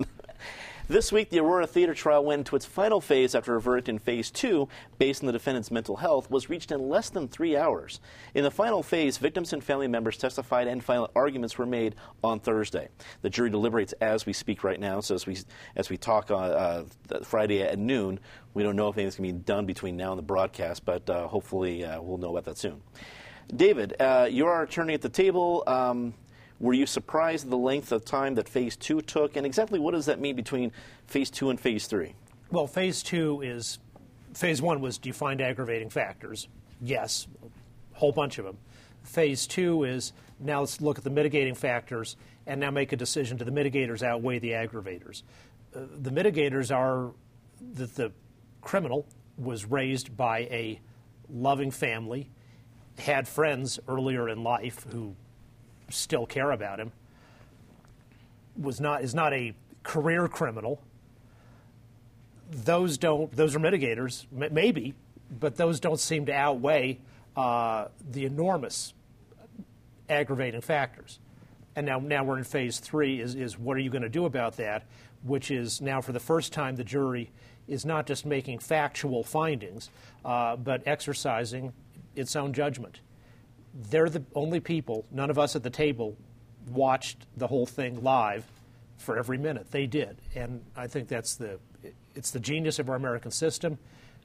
This 0.87 1.11
week, 1.11 1.29
the 1.29 1.39
Aurora 1.39 1.67
Theater 1.67 1.93
trial 1.93 2.25
went 2.25 2.47
to 2.47 2.55
its 2.55 2.65
final 2.65 2.99
phase 2.99 3.35
after 3.35 3.55
a 3.55 3.61
verdict 3.61 3.87
in 3.87 3.99
Phase 3.99 4.31
2, 4.31 4.67
based 4.97 5.21
on 5.21 5.27
the 5.27 5.33
defendant's 5.33 5.71
mental 5.71 5.97
health, 5.97 6.29
was 6.29 6.49
reached 6.49 6.71
in 6.71 6.89
less 6.89 7.09
than 7.09 7.27
three 7.27 7.55
hours. 7.55 8.01
In 8.33 8.43
the 8.43 8.51
final 8.51 8.83
phase, 8.83 9.17
victims 9.17 9.53
and 9.53 9.63
family 9.63 9.87
members 9.87 10.17
testified 10.17 10.67
and 10.67 10.83
final 10.83 11.09
arguments 11.15 11.57
were 11.57 11.65
made 11.65 11.95
on 12.23 12.39
Thursday. 12.39 12.89
The 13.21 13.29
jury 13.29 13.49
deliberates 13.49 13.93
as 14.01 14.25
we 14.25 14.33
speak 14.33 14.63
right 14.63 14.79
now, 14.79 14.99
so 14.99 15.15
as 15.15 15.25
we, 15.25 15.37
as 15.75 15.89
we 15.89 15.97
talk 15.97 16.31
on 16.31 16.51
uh, 16.51 16.85
Friday 17.23 17.61
at 17.61 17.77
noon, 17.77 18.19
we 18.53 18.63
don't 18.63 18.75
know 18.75 18.89
if 18.89 18.97
anything's 18.97 19.17
going 19.17 19.29
to 19.29 19.33
be 19.35 19.43
done 19.43 19.65
between 19.65 19.95
now 19.95 20.11
and 20.11 20.19
the 20.19 20.23
broadcast, 20.23 20.83
but 20.83 21.09
uh, 21.09 21.27
hopefully 21.27 21.85
uh, 21.85 22.01
we'll 22.01 22.17
know 22.17 22.31
about 22.31 22.45
that 22.45 22.57
soon. 22.57 22.81
David, 23.55 23.95
uh, 23.99 24.27
you're 24.29 24.49
our 24.49 24.63
attorney 24.63 24.93
at 24.93 25.01
the 25.01 25.09
table. 25.09 25.63
Um, 25.67 26.13
were 26.61 26.73
you 26.73 26.85
surprised 26.85 27.45
at 27.45 27.49
the 27.49 27.57
length 27.57 27.91
of 27.91 28.05
time 28.05 28.35
that 28.35 28.47
phase 28.47 28.75
two 28.75 29.01
took? 29.01 29.35
And 29.35 29.45
exactly 29.45 29.79
what 29.79 29.91
does 29.91 30.05
that 30.05 30.19
mean 30.19 30.35
between 30.35 30.71
phase 31.07 31.31
two 31.31 31.49
and 31.49 31.59
phase 31.59 31.87
three? 31.87 32.13
Well, 32.51 32.67
phase 32.67 33.01
two 33.01 33.41
is 33.41 33.79
phase 34.33 34.61
one 34.61 34.79
was 34.79 34.97
defined 34.97 35.41
aggravating 35.41 35.89
factors. 35.89 36.47
Yes, 36.79 37.27
a 37.43 37.97
whole 37.97 38.11
bunch 38.11 38.37
of 38.37 38.45
them. 38.45 38.57
Phase 39.03 39.47
two 39.47 39.83
is 39.83 40.13
now 40.39 40.59
let's 40.59 40.79
look 40.81 40.99
at 40.99 41.03
the 41.03 41.09
mitigating 41.09 41.55
factors 41.55 42.15
and 42.45 42.59
now 42.59 42.69
make 42.69 42.91
a 42.91 42.95
decision 42.95 43.37
do 43.37 43.43
the 43.43 43.51
mitigators 43.51 44.03
outweigh 44.03 44.39
the 44.39 44.51
aggravators? 44.51 45.23
Uh, 45.75 45.81
the 45.97 46.11
mitigators 46.11 46.75
are 46.75 47.11
that 47.73 47.95
the 47.95 48.11
criminal 48.61 49.07
was 49.37 49.65
raised 49.65 50.15
by 50.15 50.39
a 50.39 50.79
loving 51.29 51.71
family, 51.71 52.29
had 52.99 53.27
friends 53.27 53.79
earlier 53.87 54.29
in 54.29 54.43
life 54.43 54.85
who 54.91 55.15
still 55.91 56.25
care 56.25 56.51
about 56.51 56.79
him, 56.79 56.91
was 58.59 58.79
not 58.79 59.03
is 59.03 59.13
not 59.13 59.33
a 59.33 59.53
career 59.83 60.27
criminal. 60.27 60.81
Those 62.49 62.97
don't 62.97 63.31
those 63.31 63.55
are 63.55 63.59
mitigators, 63.59 64.25
maybe, 64.31 64.93
but 65.39 65.55
those 65.55 65.79
don't 65.79 65.99
seem 65.99 66.25
to 66.25 66.33
outweigh 66.33 66.99
uh, 67.35 67.87
the 68.09 68.25
enormous 68.25 68.93
aggravating 70.09 70.61
factors. 70.61 71.19
And 71.75 71.85
now, 71.85 71.99
now 71.99 72.25
we're 72.25 72.37
in 72.37 72.43
phase 72.43 72.79
three. 72.79 73.21
Is, 73.21 73.35
is 73.35 73.57
what 73.57 73.77
are 73.77 73.79
you 73.79 73.89
going 73.89 74.01
to 74.01 74.09
do 74.09 74.25
about 74.25 74.57
that? 74.57 74.83
Which 75.23 75.51
is 75.51 75.79
now 75.79 76.01
for 76.01 76.11
the 76.11 76.19
first 76.19 76.51
time 76.51 76.75
the 76.75 76.83
jury 76.83 77.31
is 77.67 77.85
not 77.85 78.05
just 78.05 78.25
making 78.25 78.59
factual 78.59 79.23
findings, 79.23 79.89
uh, 80.25 80.57
but 80.57 80.81
exercising 80.85 81.71
its 82.15 82.35
own 82.35 82.51
judgment 82.51 82.99
they're 83.73 84.09
the 84.09 84.23
only 84.35 84.59
people, 84.59 85.05
none 85.11 85.29
of 85.29 85.39
us 85.39 85.55
at 85.55 85.63
the 85.63 85.69
table 85.69 86.17
watched 86.69 87.25
the 87.37 87.47
whole 87.47 87.65
thing 87.65 88.03
live 88.03 88.45
for 88.97 89.17
every 89.17 89.37
minute. 89.37 89.71
They 89.71 89.87
did. 89.87 90.17
And 90.35 90.63
I 90.75 90.87
think 90.87 91.07
that's 91.07 91.35
the, 91.35 91.59
it's 92.15 92.31
the 92.31 92.39
genius 92.39 92.79
of 92.79 92.89
our 92.89 92.95
American 92.95 93.31
system 93.31 93.77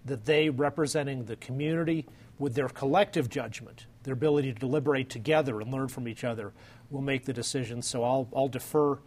that 0.05 0.25
they, 0.25 0.51
representing 0.51 1.25
the 1.25 1.37
community 1.37 2.07
with 2.39 2.55
their 2.55 2.69
collective 2.69 3.29
judgment, 3.29 3.87
their 4.03 4.13
ability 4.13 4.53
to 4.53 4.59
deliberate 4.59 5.09
together 5.09 5.61
and 5.61 5.73
learn 5.73 5.89
from 5.89 6.07
each 6.07 6.23
other, 6.25 6.53
will 6.91 7.01
make 7.01 7.25
the 7.25 7.33
decision. 7.33 7.83
So 7.83 8.05
I'll, 8.05 8.29
I'll 8.35 8.49
defer 8.49 8.99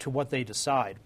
to 0.00 0.10
what 0.10 0.30
they 0.30 0.44
decide. 0.44 0.98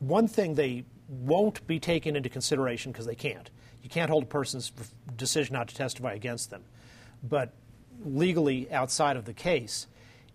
One 0.00 0.26
thing 0.26 0.54
they 0.54 0.84
won't 1.08 1.66
be 1.66 1.78
taken 1.78 2.16
into 2.16 2.28
consideration 2.28 2.92
because 2.92 3.06
they 3.06 3.14
can't. 3.14 3.50
You 3.82 3.88
can't 3.88 4.10
hold 4.10 4.24
a 4.24 4.26
person's 4.26 4.72
decision 5.16 5.54
not 5.54 5.68
to 5.68 5.74
testify 5.74 6.12
against 6.12 6.50
them. 6.50 6.64
But 7.22 7.52
legally 8.04 8.70
outside 8.72 9.16
of 9.16 9.24
the 9.24 9.32
case, 9.32 9.86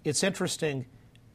it's 0.03 0.23
interesting 0.23 0.85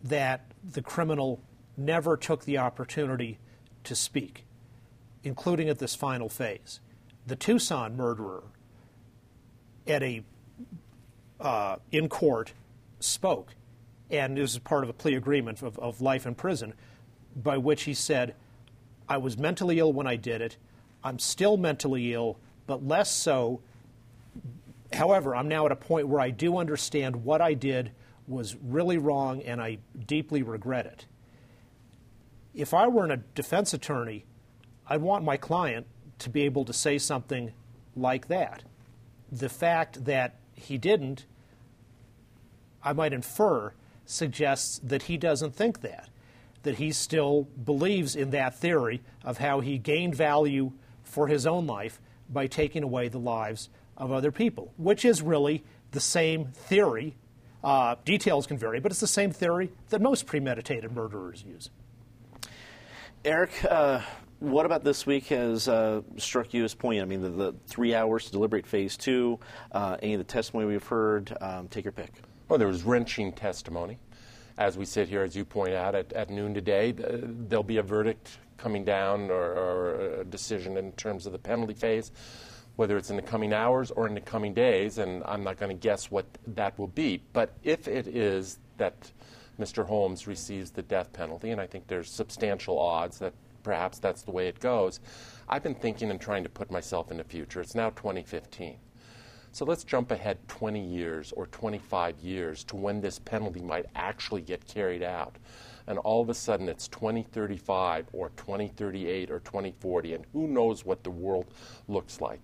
that 0.03 0.51
the 0.63 0.83
criminal 0.83 1.41
never 1.77 2.17
took 2.17 2.45
the 2.45 2.59
opportunity 2.59 3.39
to 3.85 3.95
speak, 3.95 4.45
including 5.25 5.69
at 5.69 5.79
this 5.79 5.95
final 5.95 6.29
phase. 6.29 6.81
The 7.27 7.37
Tucson 7.37 7.97
murderer, 7.97 8.43
at 9.87 10.03
a 10.03 10.23
uh, 11.41 11.77
in 11.91 12.09
court, 12.09 12.53
spoke, 12.99 13.55
and 14.11 14.37
this 14.37 14.53
is 14.53 14.59
part 14.59 14.85
of 14.85 14.91
a 14.91 14.93
plea 14.93 15.15
agreement 15.15 15.63
of, 15.63 15.79
of 15.79 16.01
life 16.01 16.27
in 16.27 16.35
prison, 16.35 16.75
by 17.35 17.57
which 17.57 17.85
he 17.85 17.95
said, 17.95 18.35
"I 19.09 19.17
was 19.17 19.39
mentally 19.39 19.79
ill 19.79 19.93
when 19.93 20.07
I 20.07 20.17
did 20.17 20.43
it. 20.43 20.57
I'm 21.03 21.19
still 21.19 21.57
mentally 21.57 22.13
ill, 22.13 22.39
but 22.67 22.87
less 22.87 23.11
so 23.11 23.63
However, 24.93 25.37
I'm 25.37 25.49
now 25.49 25.67
at 25.67 25.73
a 25.73 25.77
point 25.77 26.09
where 26.09 26.21
I 26.21 26.31
do 26.31 26.59
understand 26.59 27.25
what 27.25 27.41
I 27.41 27.55
did 27.55 27.93
was 28.27 28.57
really 28.57 28.99
wrong 28.99 29.43
and 29.43 29.61
I 29.61 29.79
deeply 30.07 30.43
regret 30.43 30.87
it. 30.87 31.07
If 32.55 32.75
I 32.75 32.89
were 32.89 33.07
a 33.07 33.17
defense 33.17 33.73
attorney, 33.73 34.25
I'd 34.89 35.01
want 35.01 35.25
my 35.25 35.37
client 35.37 35.87
to 36.19 36.31
be 36.31 36.43
able 36.43 36.65
to 36.65 36.73
say 36.73 36.99
something 36.99 37.53
like 37.97 38.29
that. 38.29 38.65
The 39.31 39.49
fact 39.49 40.05
that 40.05 40.37
he 40.55 40.79
didn't, 40.79 41.27
I 42.83 42.93
might 42.93 43.13
infer, 43.13 43.73
suggests 44.05 44.81
that 44.83 45.03
he 45.03 45.17
doesn't 45.17 45.55
think 45.55 45.81
that, 45.83 46.09
that 46.65 46.77
he 46.77 46.91
still 46.91 47.49
believes 47.65 48.17
in 48.17 48.31
that 48.31 48.57
theory 48.57 49.03
of 49.25 49.39
how 49.39 49.61
he 49.61 49.79
gained 49.79 50.15
value 50.15 50.73
for 51.05 51.29
his 51.29 51.47
own 51.47 51.67
life 51.67 52.01
by 52.29 52.47
taking 52.47 52.83
away 52.83 53.09
the 53.09 53.19
lives 53.19 53.69
of 54.01 54.11
other 54.11 54.33
people, 54.33 54.73
which 54.79 55.05
is 55.05 55.23
really 55.23 55.63
the 55.93 56.01
same 56.01 56.47
theory. 56.47 57.15
Uh, 57.63 57.95
details 58.07 58.47
can 58.47 58.57
vary, 58.57 58.81
but 58.81 58.91
it's 58.91 59.01
the 59.01 59.07
same 59.07 59.31
theory 59.31 59.71
that 59.91 60.01
most 60.01 60.27
premeditated 60.27 60.91
murderers 60.91 61.45
use. 61.47 61.71
Eric, 63.23 63.51
uh, 63.69 64.01
what 64.39 64.65
about 64.65 64.83
this 64.83 65.05
week 65.05 65.27
has 65.27 65.69
uh, 65.69 66.01
struck 66.17 66.55
you 66.55 66.65
as 66.65 66.75
poignant? 66.75 67.07
I 67.07 67.09
mean, 67.11 67.21
the, 67.21 67.29
the, 67.29 67.55
three 67.67 67.95
hours 67.95 68.25
to 68.25 68.33
deliberate 68.33 68.67
phase 68.67 68.97
two, 68.97 69.39
uh, 69.73 69.99
any 70.03 70.15
of 70.15 70.19
the 70.19 70.25
testimony 70.25 70.67
we've 70.67 70.83
heard, 70.83 71.37
um, 71.43 71.69
take 71.69 71.85
your 71.85 71.93
pick. 71.93 72.23
Well, 72.49 72.59
there 72.59 72.67
was 72.67 72.83
wrenching 72.83 73.35
testimony. 73.35 73.99
As 74.57 74.79
we 74.79 74.87
sit 74.87 75.09
here, 75.09 75.23
as 75.23 75.37
you 75.37 75.45
point 75.45 75.75
out, 75.75 75.95
at, 75.95 76.13
at 76.15 76.31
noon 76.31 76.55
today, 76.55 76.93
there'll 76.97 77.63
be 77.63 77.77
a 77.77 77.83
verdict 77.83 78.39
coming 78.57 78.85
down 78.85 79.31
or, 79.31 79.53
or 79.53 80.21
a 80.21 80.25
decision 80.25 80.79
in 80.79 80.93
terms 80.93 81.27
of 81.27 81.33
the 81.33 81.39
penalty 81.39 81.75
phase 81.75 82.11
whether 82.77 82.97
it's 82.97 83.11
in 83.11 83.17
the 83.17 83.23
coming 83.23 83.53
hours 83.53 83.91
or 83.91 84.07
in 84.07 84.15
the 84.15 84.21
coming 84.21 84.55
days, 84.55 84.99
and 84.99 85.23
I'm 85.25 85.45
not 85.45 85.59
going 85.59 85.77
to 85.77 85.81
guess 85.81 86.11
what 86.11 86.27
that 86.47 86.79
will 86.79 86.89
be. 86.89 87.23
But 87.33 87.55
if 87.63 87.89
it 87.89 88.07
is 88.07 88.59
that 88.79 89.11
Mr. 89.59 89.85
Holmes 89.85 90.27
receives 90.27 90.71
the 90.71 90.83
death 90.83 91.13
penalty, 91.13 91.51
and 91.51 91.61
I 91.61 91.67
think 91.67 91.87
there's 91.87 92.11
substantial 92.11 92.79
odds 92.79 93.19
that 93.19 93.35
perhaps 93.63 93.99
that's 93.99 94.23
the 94.23 94.31
way 94.31 94.49
it 94.49 94.59
goes, 94.61 95.01
I've 95.49 95.63
been 95.63 95.75
thinking 95.75 96.11
and 96.11 96.21
trying 96.21 96.45
to 96.45 96.49
put 96.49 96.71
myself 96.71 97.11
in 97.11 97.19
the 97.19 97.25
future. 97.25 97.61
It's 97.61 97.75
now 97.75 97.91
2015. 97.91 98.77
So 99.53 99.65
let's 99.65 99.83
jump 99.83 100.13
ahead 100.13 100.39
20 100.47 100.81
years 100.81 101.33
or 101.33 101.47
25 101.49 102.21
years 102.21 102.63
to 102.65 102.77
when 102.77 103.01
this 103.01 103.19
penalty 103.19 103.61
might 103.61 103.87
actually 103.97 104.43
get 104.43 104.65
carried 104.65 105.03
out. 105.03 105.37
And 105.89 105.99
all 105.99 106.23
of 106.23 106.29
a 106.29 106.35
sudden 106.35 106.69
it's 106.69 106.87
2035 106.87 108.07
or 108.13 108.31
2038 108.37 109.31
or 109.31 109.41
2040, 109.41 110.15
and 110.15 110.25
who 110.33 110.47
knows 110.47 110.85
what 110.85 111.03
the 111.03 111.11
world 111.11 111.47
looks 111.89 112.21
like. 112.21 112.41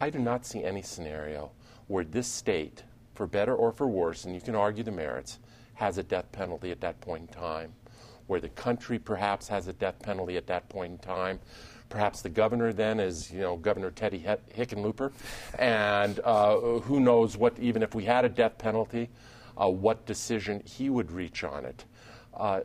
I 0.00 0.10
do 0.10 0.18
not 0.18 0.46
see 0.46 0.62
any 0.62 0.82
scenario 0.82 1.50
where 1.88 2.04
this 2.04 2.28
state, 2.28 2.84
for 3.14 3.26
better 3.26 3.54
or 3.54 3.72
for 3.72 3.88
worse, 3.88 4.24
and 4.24 4.34
you 4.34 4.40
can 4.40 4.54
argue 4.54 4.84
the 4.84 4.92
merits, 4.92 5.38
has 5.74 5.98
a 5.98 6.02
death 6.02 6.30
penalty 6.32 6.70
at 6.70 6.80
that 6.80 7.00
point 7.00 7.28
in 7.28 7.34
time, 7.34 7.72
where 8.26 8.40
the 8.40 8.48
country 8.50 8.98
perhaps 8.98 9.48
has 9.48 9.66
a 9.66 9.72
death 9.72 10.00
penalty 10.02 10.36
at 10.36 10.46
that 10.46 10.68
point 10.68 10.92
in 10.92 10.98
time. 10.98 11.40
Perhaps 11.88 12.22
the 12.22 12.28
governor 12.28 12.72
then 12.72 13.00
is, 13.00 13.30
you 13.32 13.40
know, 13.40 13.56
Governor 13.56 13.90
Teddy 13.90 14.24
Hickenlooper, 14.54 15.10
and 15.58 16.20
uh, 16.22 16.58
who 16.80 17.00
knows 17.00 17.36
what, 17.36 17.58
even 17.58 17.82
if 17.82 17.94
we 17.94 18.04
had 18.04 18.24
a 18.24 18.28
death 18.28 18.58
penalty, 18.58 19.08
uh, 19.56 19.68
what 19.68 20.04
decision 20.04 20.62
he 20.64 20.90
would 20.90 21.10
reach 21.10 21.42
on 21.44 21.64
it. 21.64 21.84
Uh, 22.34 22.60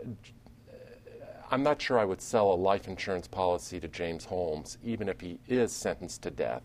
I'm 1.50 1.64
not 1.64 1.82
sure 1.82 1.98
I 2.00 2.06
would 2.06 2.22
sell 2.22 2.52
a 2.52 2.56
life 2.56 2.88
insurance 2.88 3.28
policy 3.28 3.80
to 3.80 3.88
James 3.88 4.26
Holmes, 4.26 4.78
even 4.84 5.08
if 5.08 5.22
he 5.22 5.40
is 5.48 5.72
sentenced 5.72 6.24
to 6.24 6.32
death. 6.32 6.64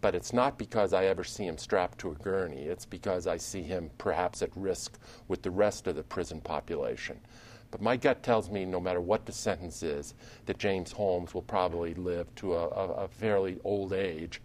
But 0.00 0.14
it's 0.14 0.32
not 0.32 0.58
because 0.58 0.92
I 0.92 1.04
ever 1.06 1.24
see 1.24 1.44
him 1.44 1.58
strapped 1.58 1.98
to 1.98 2.10
a 2.10 2.14
gurney. 2.14 2.62
It's 2.62 2.86
because 2.86 3.26
I 3.26 3.36
see 3.36 3.62
him 3.62 3.90
perhaps 3.98 4.40
at 4.42 4.56
risk 4.56 4.98
with 5.28 5.42
the 5.42 5.50
rest 5.50 5.86
of 5.86 5.96
the 5.96 6.02
prison 6.02 6.40
population. 6.40 7.20
But 7.70 7.82
my 7.82 7.96
gut 7.96 8.22
tells 8.22 8.50
me, 8.50 8.64
no 8.64 8.80
matter 8.80 9.00
what 9.00 9.26
the 9.26 9.32
sentence 9.32 9.82
is, 9.82 10.14
that 10.46 10.58
James 10.58 10.92
Holmes 10.92 11.34
will 11.34 11.42
probably 11.42 11.94
live 11.94 12.34
to 12.36 12.54
a, 12.54 12.68
a, 12.68 12.88
a 13.04 13.08
fairly 13.08 13.58
old 13.62 13.92
age 13.92 14.40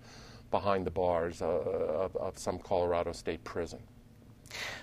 behind 0.51 0.85
the 0.85 0.91
bars 0.91 1.41
uh, 1.41 1.45
of, 1.45 2.15
of, 2.17 2.37
some 2.37 2.59
Colorado 2.59 3.11
state 3.13 3.43
prison. 3.43 3.79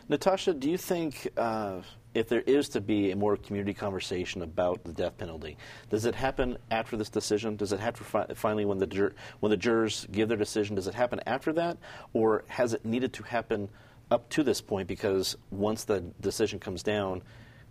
Natasha, 0.08 0.52
do 0.52 0.70
you 0.70 0.76
think 0.76 1.28
uh, 1.36 1.80
if 2.14 2.28
there 2.28 2.42
is 2.42 2.68
to 2.70 2.80
be 2.80 3.10
a 3.10 3.16
more 3.16 3.36
community 3.36 3.74
conversation 3.74 4.42
about 4.42 4.84
the 4.84 4.92
death 4.92 5.16
penalty, 5.16 5.56
does 5.90 6.04
it 6.04 6.14
happen 6.14 6.58
after 6.70 6.96
this 6.96 7.08
decision? 7.08 7.56
Does 7.56 7.72
it 7.72 7.78
to 7.80 8.04
fi- 8.04 8.26
finally, 8.34 8.64
when 8.64 8.78
the 8.78 8.86
jur- 8.86 9.14
when 9.40 9.50
the 9.50 9.56
jurors 9.56 10.06
give 10.10 10.28
their 10.28 10.36
decision, 10.36 10.76
does 10.76 10.86
it 10.86 10.94
happen 10.94 11.20
after 11.26 11.52
that, 11.54 11.78
or 12.12 12.44
has 12.48 12.74
it 12.74 12.84
needed 12.84 13.12
to 13.14 13.22
happen 13.22 13.68
up 14.10 14.28
to 14.30 14.42
this 14.42 14.60
point? 14.60 14.88
Because 14.88 15.36
once 15.50 15.84
the 15.84 16.00
decision 16.20 16.58
comes 16.58 16.82
down, 16.82 17.22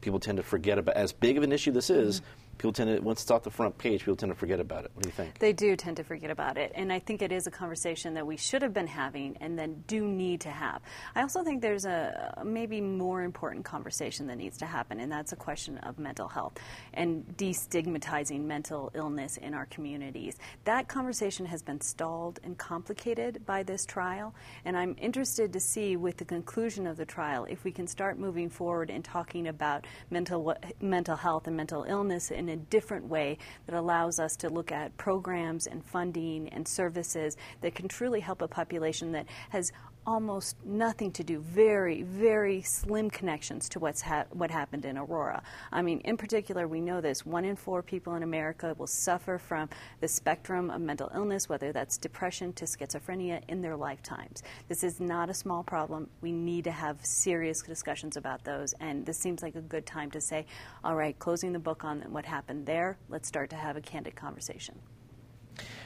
people 0.01 0.19
tend 0.19 0.37
to 0.37 0.43
forget 0.43 0.77
about 0.77 0.95
as 0.95 1.13
big 1.13 1.37
of 1.37 1.43
an 1.43 1.51
issue 1.51 1.71
this 1.71 1.89
is. 1.89 2.21
Mm-hmm 2.21 2.40
people 2.57 2.73
tend 2.73 2.95
to 2.95 3.01
once 3.01 3.21
it's 3.21 3.31
off 3.31 3.43
the 3.43 3.51
front 3.51 3.77
page, 3.77 4.01
people 4.01 4.15
tend 4.15 4.31
to 4.31 4.37
forget 4.37 4.59
about 4.59 4.85
it. 4.85 4.91
What 4.93 5.03
do 5.03 5.09
you 5.09 5.13
think? 5.13 5.39
They 5.39 5.53
do 5.53 5.75
tend 5.75 5.97
to 5.97 6.03
forget 6.03 6.29
about 6.29 6.57
it, 6.57 6.71
and 6.75 6.91
I 6.91 6.99
think 6.99 7.21
it 7.21 7.31
is 7.31 7.47
a 7.47 7.51
conversation 7.51 8.13
that 8.15 8.25
we 8.25 8.37
should 8.37 8.61
have 8.61 8.73
been 8.73 8.87
having, 8.87 9.37
and 9.41 9.57
then 9.57 9.83
do 9.87 10.07
need 10.07 10.41
to 10.41 10.49
have. 10.49 10.81
I 11.15 11.21
also 11.21 11.43
think 11.43 11.61
there's 11.61 11.85
a 11.85 12.41
maybe 12.45 12.81
more 12.81 13.23
important 13.23 13.65
conversation 13.65 14.27
that 14.27 14.37
needs 14.37 14.57
to 14.59 14.65
happen, 14.65 14.99
and 14.99 15.11
that's 15.11 15.31
a 15.31 15.35
question 15.35 15.77
of 15.79 15.97
mental 15.97 16.27
health 16.27 16.53
and 16.93 17.25
destigmatizing 17.37 18.43
mental 18.43 18.91
illness 18.93 19.37
in 19.37 19.53
our 19.53 19.65
communities. 19.67 20.37
That 20.65 20.87
conversation 20.87 21.45
has 21.47 21.61
been 21.61 21.81
stalled 21.81 22.39
and 22.43 22.57
complicated 22.57 23.45
by 23.45 23.63
this 23.63 23.85
trial, 23.85 24.35
and 24.65 24.77
I'm 24.77 24.95
interested 24.99 25.53
to 25.53 25.59
see 25.59 25.95
with 25.95 26.17
the 26.17 26.25
conclusion 26.25 26.87
of 26.87 26.97
the 26.97 27.05
trial 27.05 27.45
if 27.49 27.63
we 27.63 27.71
can 27.71 27.87
start 27.87 28.19
moving 28.19 28.49
forward 28.49 28.89
and 28.89 29.03
talking 29.03 29.47
about 29.47 29.85
mental 30.09 30.55
mental 30.79 31.15
health 31.15 31.47
and 31.47 31.55
mental 31.55 31.83
illness 31.83 32.31
in 32.41 32.49
a 32.49 32.57
different 32.57 33.05
way 33.05 33.37
that 33.67 33.75
allows 33.75 34.19
us 34.19 34.35
to 34.35 34.49
look 34.49 34.71
at 34.71 34.95
programs 34.97 35.67
and 35.67 35.85
funding 35.85 36.49
and 36.49 36.67
services 36.67 37.37
that 37.61 37.75
can 37.75 37.87
truly 37.87 38.19
help 38.19 38.41
a 38.41 38.47
population 38.47 39.11
that 39.11 39.27
has 39.49 39.71
almost 40.05 40.55
nothing 40.65 41.11
to 41.11 41.23
do, 41.23 41.39
very, 41.39 42.01
very 42.03 42.61
slim 42.61 43.09
connections 43.09 43.69
to 43.69 43.79
what's 43.79 44.01
ha- 44.01 44.25
what 44.31 44.49
happened 44.49 44.85
in 44.85 44.97
Aurora. 44.97 45.43
I 45.71 45.81
mean, 45.81 45.99
in 46.01 46.17
particular, 46.17 46.67
we 46.67 46.81
know 46.81 47.01
this 47.01 47.25
one 47.25 47.45
in 47.45 47.55
four 47.55 47.83
people 47.83 48.15
in 48.15 48.23
America 48.23 48.75
will 48.77 48.87
suffer 48.87 49.37
from 49.37 49.69
the 49.99 50.07
spectrum 50.07 50.69
of 50.71 50.81
mental 50.81 51.11
illness, 51.13 51.47
whether 51.47 51.71
that's 51.71 51.97
depression 51.97 52.53
to 52.53 52.65
schizophrenia, 52.65 53.41
in 53.47 53.61
their 53.61 53.75
lifetimes. 53.75 54.43
This 54.67 54.83
is 54.83 54.99
not 54.99 55.29
a 55.29 55.33
small 55.33 55.63
problem. 55.63 56.09
We 56.21 56.31
need 56.31 56.63
to 56.65 56.71
have 56.71 57.05
serious 57.05 57.61
discussions 57.61 58.17
about 58.17 58.43
those, 58.43 58.73
and 58.79 59.05
this 59.05 59.17
seems 59.17 59.43
like 59.43 59.55
a 59.55 59.61
good 59.61 59.85
time 59.85 60.09
to 60.11 60.21
say, 60.21 60.45
all 60.83 60.95
right, 60.95 61.17
closing 61.19 61.53
the 61.53 61.59
book 61.59 61.83
on 61.83 62.01
what 62.09 62.25
happened 62.25 62.65
there, 62.65 62.97
let's 63.09 63.27
start 63.27 63.49
to 63.51 63.55
have 63.55 63.77
a 63.77 63.81
candid 63.81 64.15
conversation. 64.15 64.79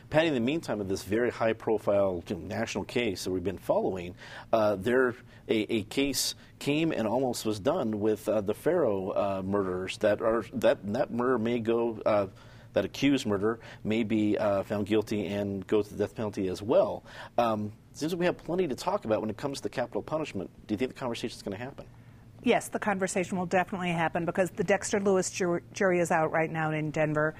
Patty, 0.09 0.27
in 0.27 0.33
the 0.33 0.39
meantime, 0.39 0.79
of 0.81 0.87
this 0.87 1.03
very 1.03 1.29
high 1.29 1.53
profile 1.53 2.23
national 2.29 2.83
case 2.83 3.23
that 3.23 3.31
we've 3.31 3.43
been 3.43 3.57
following, 3.57 4.15
uh, 4.53 4.75
there 4.75 5.15
a, 5.47 5.73
a, 5.73 5.83
case 5.83 6.35
came 6.59 6.91
and 6.91 7.07
almost 7.07 7.45
was 7.45 7.59
done 7.59 7.99
with 7.99 8.27
uh, 8.29 8.41
the 8.41 8.53
Farrow 8.53 9.09
uh, 9.09 9.41
murderers. 9.43 9.97
That 9.97 10.21
are 10.21 10.45
that 10.53 10.79
that 10.93 11.11
murder 11.11 11.37
may 11.37 11.59
go. 11.59 11.99
Uh, 12.05 12.27
that 12.73 12.83
accused 12.83 13.25
murder 13.25 13.59
may 13.85 14.03
be 14.03 14.37
uh, 14.37 14.61
found 14.63 14.85
guilty 14.85 15.27
and 15.27 15.65
go 15.65 15.81
to 15.81 15.89
the 15.89 15.97
death 15.97 16.13
penalty 16.13 16.49
as 16.49 16.61
well. 16.61 17.05
Um, 17.37 17.71
seems 17.93 18.13
we 18.13 18.25
have 18.25 18.37
plenty 18.37 18.67
to 18.67 18.75
talk 18.75 19.05
about 19.05 19.21
when 19.21 19.29
it 19.29 19.37
comes 19.37 19.61
to 19.61 19.69
capital 19.69 20.01
punishment. 20.01 20.49
Do 20.67 20.73
you 20.73 20.77
think 20.77 20.91
the 20.91 20.99
conversation 20.99 21.37
is 21.37 21.41
going 21.41 21.57
to 21.57 21.63
happen? 21.63 21.85
Yes, 22.43 22.67
the 22.67 22.77
conversation 22.77 23.37
will 23.37 23.45
definitely 23.45 23.91
happen 23.91 24.25
because 24.25 24.51
the 24.51 24.63
Dexter 24.63 24.99
Lewis 24.99 25.31
jury 25.31 25.99
is 25.99 26.11
out 26.11 26.33
right 26.33 26.51
now 26.51 26.71
in 26.71 26.91
Denver. 26.91 27.33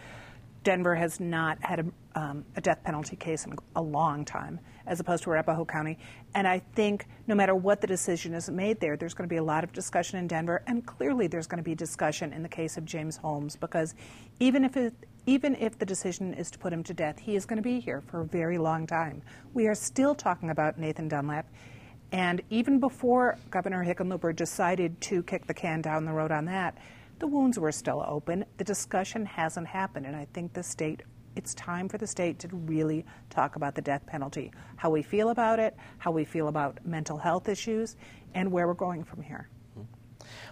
Denver 0.65 0.95
has 0.95 1.19
not 1.19 1.59
had 1.61 1.79
a, 1.79 2.19
um, 2.19 2.43
a, 2.55 2.61
death 2.61 2.83
penalty 2.83 3.15
case 3.15 3.45
in 3.45 3.55
a 3.75 3.81
long 3.81 4.25
time, 4.25 4.59
as 4.87 4.99
opposed 4.99 5.23
to 5.23 5.29
Arapahoe 5.29 5.63
County. 5.63 5.97
And 6.33 6.47
I 6.47 6.59
think 6.73 7.05
no 7.27 7.35
matter 7.35 7.53
what 7.53 7.81
the 7.81 7.87
decision 7.87 8.33
is 8.33 8.49
made 8.49 8.79
there, 8.79 8.97
there's 8.97 9.13
going 9.13 9.29
to 9.29 9.33
be 9.33 9.37
a 9.37 9.43
lot 9.43 9.63
of 9.63 9.71
discussion 9.71 10.17
in 10.17 10.27
Denver, 10.27 10.63
and 10.65 10.83
clearly 10.83 11.27
there's 11.27 11.45
going 11.45 11.59
to 11.59 11.63
be 11.63 11.75
discussion 11.75 12.33
in 12.33 12.41
the 12.41 12.49
case 12.49 12.77
of 12.77 12.83
James 12.83 13.15
Holmes 13.15 13.55
because 13.55 13.93
even 14.39 14.65
if 14.65 14.75
it, 14.75 14.93
even 15.27 15.55
if 15.55 15.77
the 15.77 15.85
decision 15.85 16.33
is 16.33 16.49
to 16.49 16.57
put 16.57 16.73
him 16.73 16.83
to 16.83 16.95
death, 16.95 17.19
he 17.19 17.35
is 17.35 17.45
going 17.45 17.57
to 17.57 17.63
be 17.63 17.79
here 17.79 18.01
for 18.01 18.21
a 18.21 18.25
very 18.25 18.57
long 18.57 18.87
time. 18.87 19.21
We 19.53 19.67
are 19.67 19.75
still 19.75 20.15
talking 20.15 20.49
about 20.49 20.79
Nathan 20.79 21.07
Dunlap. 21.07 21.47
And 22.11 22.41
even 22.49 22.79
before 22.79 23.37
Governor 23.51 23.85
Hickenlooper 23.85 24.35
decided 24.35 24.99
to 25.01 25.21
kick 25.23 25.45
the 25.45 25.53
can 25.53 25.81
down 25.81 26.05
the 26.05 26.11
road 26.11 26.31
on 26.31 26.45
that, 26.45 26.77
the 27.19 27.27
wounds 27.27 27.57
were 27.57 27.71
still 27.71 28.03
open. 28.07 28.45
The 28.57 28.63
discussion 28.63 29.25
hasn't 29.25 29.67
happened, 29.67 30.05
and 30.05 30.15
I 30.15 30.27
think 30.33 30.53
the 30.53 30.63
state 30.63 31.03
it's 31.35 31.53
time 31.55 31.89
for 31.89 31.97
the 31.97 32.07
state 32.07 32.39
to 32.39 32.47
really 32.47 33.05
talk 33.29 33.57
about 33.57 33.75
the 33.75 33.81
death 33.81 34.05
penalty, 34.05 34.51
how 34.77 34.89
we 34.89 35.03
feel 35.03 35.29
about 35.29 35.59
it, 35.59 35.75
how 35.97 36.11
we 36.11 36.23
feel 36.23 36.47
about 36.47 36.79
mental 36.85 37.17
health 37.17 37.49
issues, 37.49 37.97
and 38.33 38.49
where 38.49 38.67
we're 38.67 38.73
going 38.73 39.03
from 39.03 39.21
here. 39.21 39.49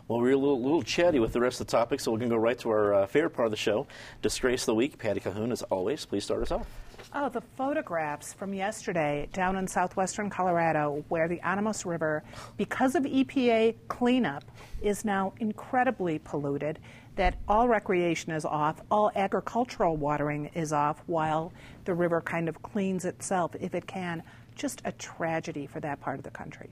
Well, 0.07 0.19
we're 0.19 0.31
a 0.31 0.37
little, 0.37 0.61
little 0.61 0.83
chatty 0.83 1.19
with 1.19 1.31
the 1.31 1.39
rest 1.39 1.61
of 1.61 1.67
the 1.67 1.71
topics, 1.71 2.03
so 2.03 2.11
we're 2.11 2.19
going 2.19 2.29
to 2.29 2.35
go 2.35 2.41
right 2.41 2.59
to 2.59 2.69
our 2.69 2.93
uh, 2.93 3.07
favorite 3.07 3.31
part 3.31 3.45
of 3.45 3.51
the 3.51 3.57
show, 3.57 3.87
Disgrace 4.21 4.63
of 4.63 4.67
the 4.67 4.75
Week. 4.75 4.97
Patty 4.97 5.21
Calhoun, 5.21 5.51
as 5.51 5.61
always, 5.63 6.05
please 6.05 6.25
start 6.25 6.41
us 6.41 6.51
off. 6.51 6.67
Oh, 7.15 7.29
the 7.29 7.41
photographs 7.41 8.33
from 8.33 8.55
yesterday 8.55 9.29
down 9.33 9.55
in 9.55 9.67
southwestern 9.67 10.31
Colorado 10.31 11.05
where 11.09 11.27
the 11.27 11.39
Animas 11.41 11.85
River, 11.85 12.23
because 12.57 12.95
of 12.95 13.03
EPA 13.03 13.75
cleanup, 13.87 14.43
is 14.81 15.05
now 15.05 15.31
incredibly 15.39 16.17
polluted, 16.17 16.79
that 17.15 17.37
all 17.47 17.67
recreation 17.67 18.31
is 18.31 18.45
off, 18.45 18.81
all 18.89 19.11
agricultural 19.15 19.95
watering 19.95 20.49
is 20.55 20.73
off, 20.73 21.03
while 21.05 21.53
the 21.85 21.93
river 21.93 22.19
kind 22.19 22.49
of 22.49 22.63
cleans 22.63 23.05
itself 23.05 23.55
if 23.59 23.75
it 23.75 23.85
can. 23.85 24.23
Just 24.55 24.81
a 24.83 24.91
tragedy 24.93 25.67
for 25.67 25.79
that 25.81 26.01
part 26.01 26.17
of 26.17 26.23
the 26.23 26.31
country. 26.31 26.71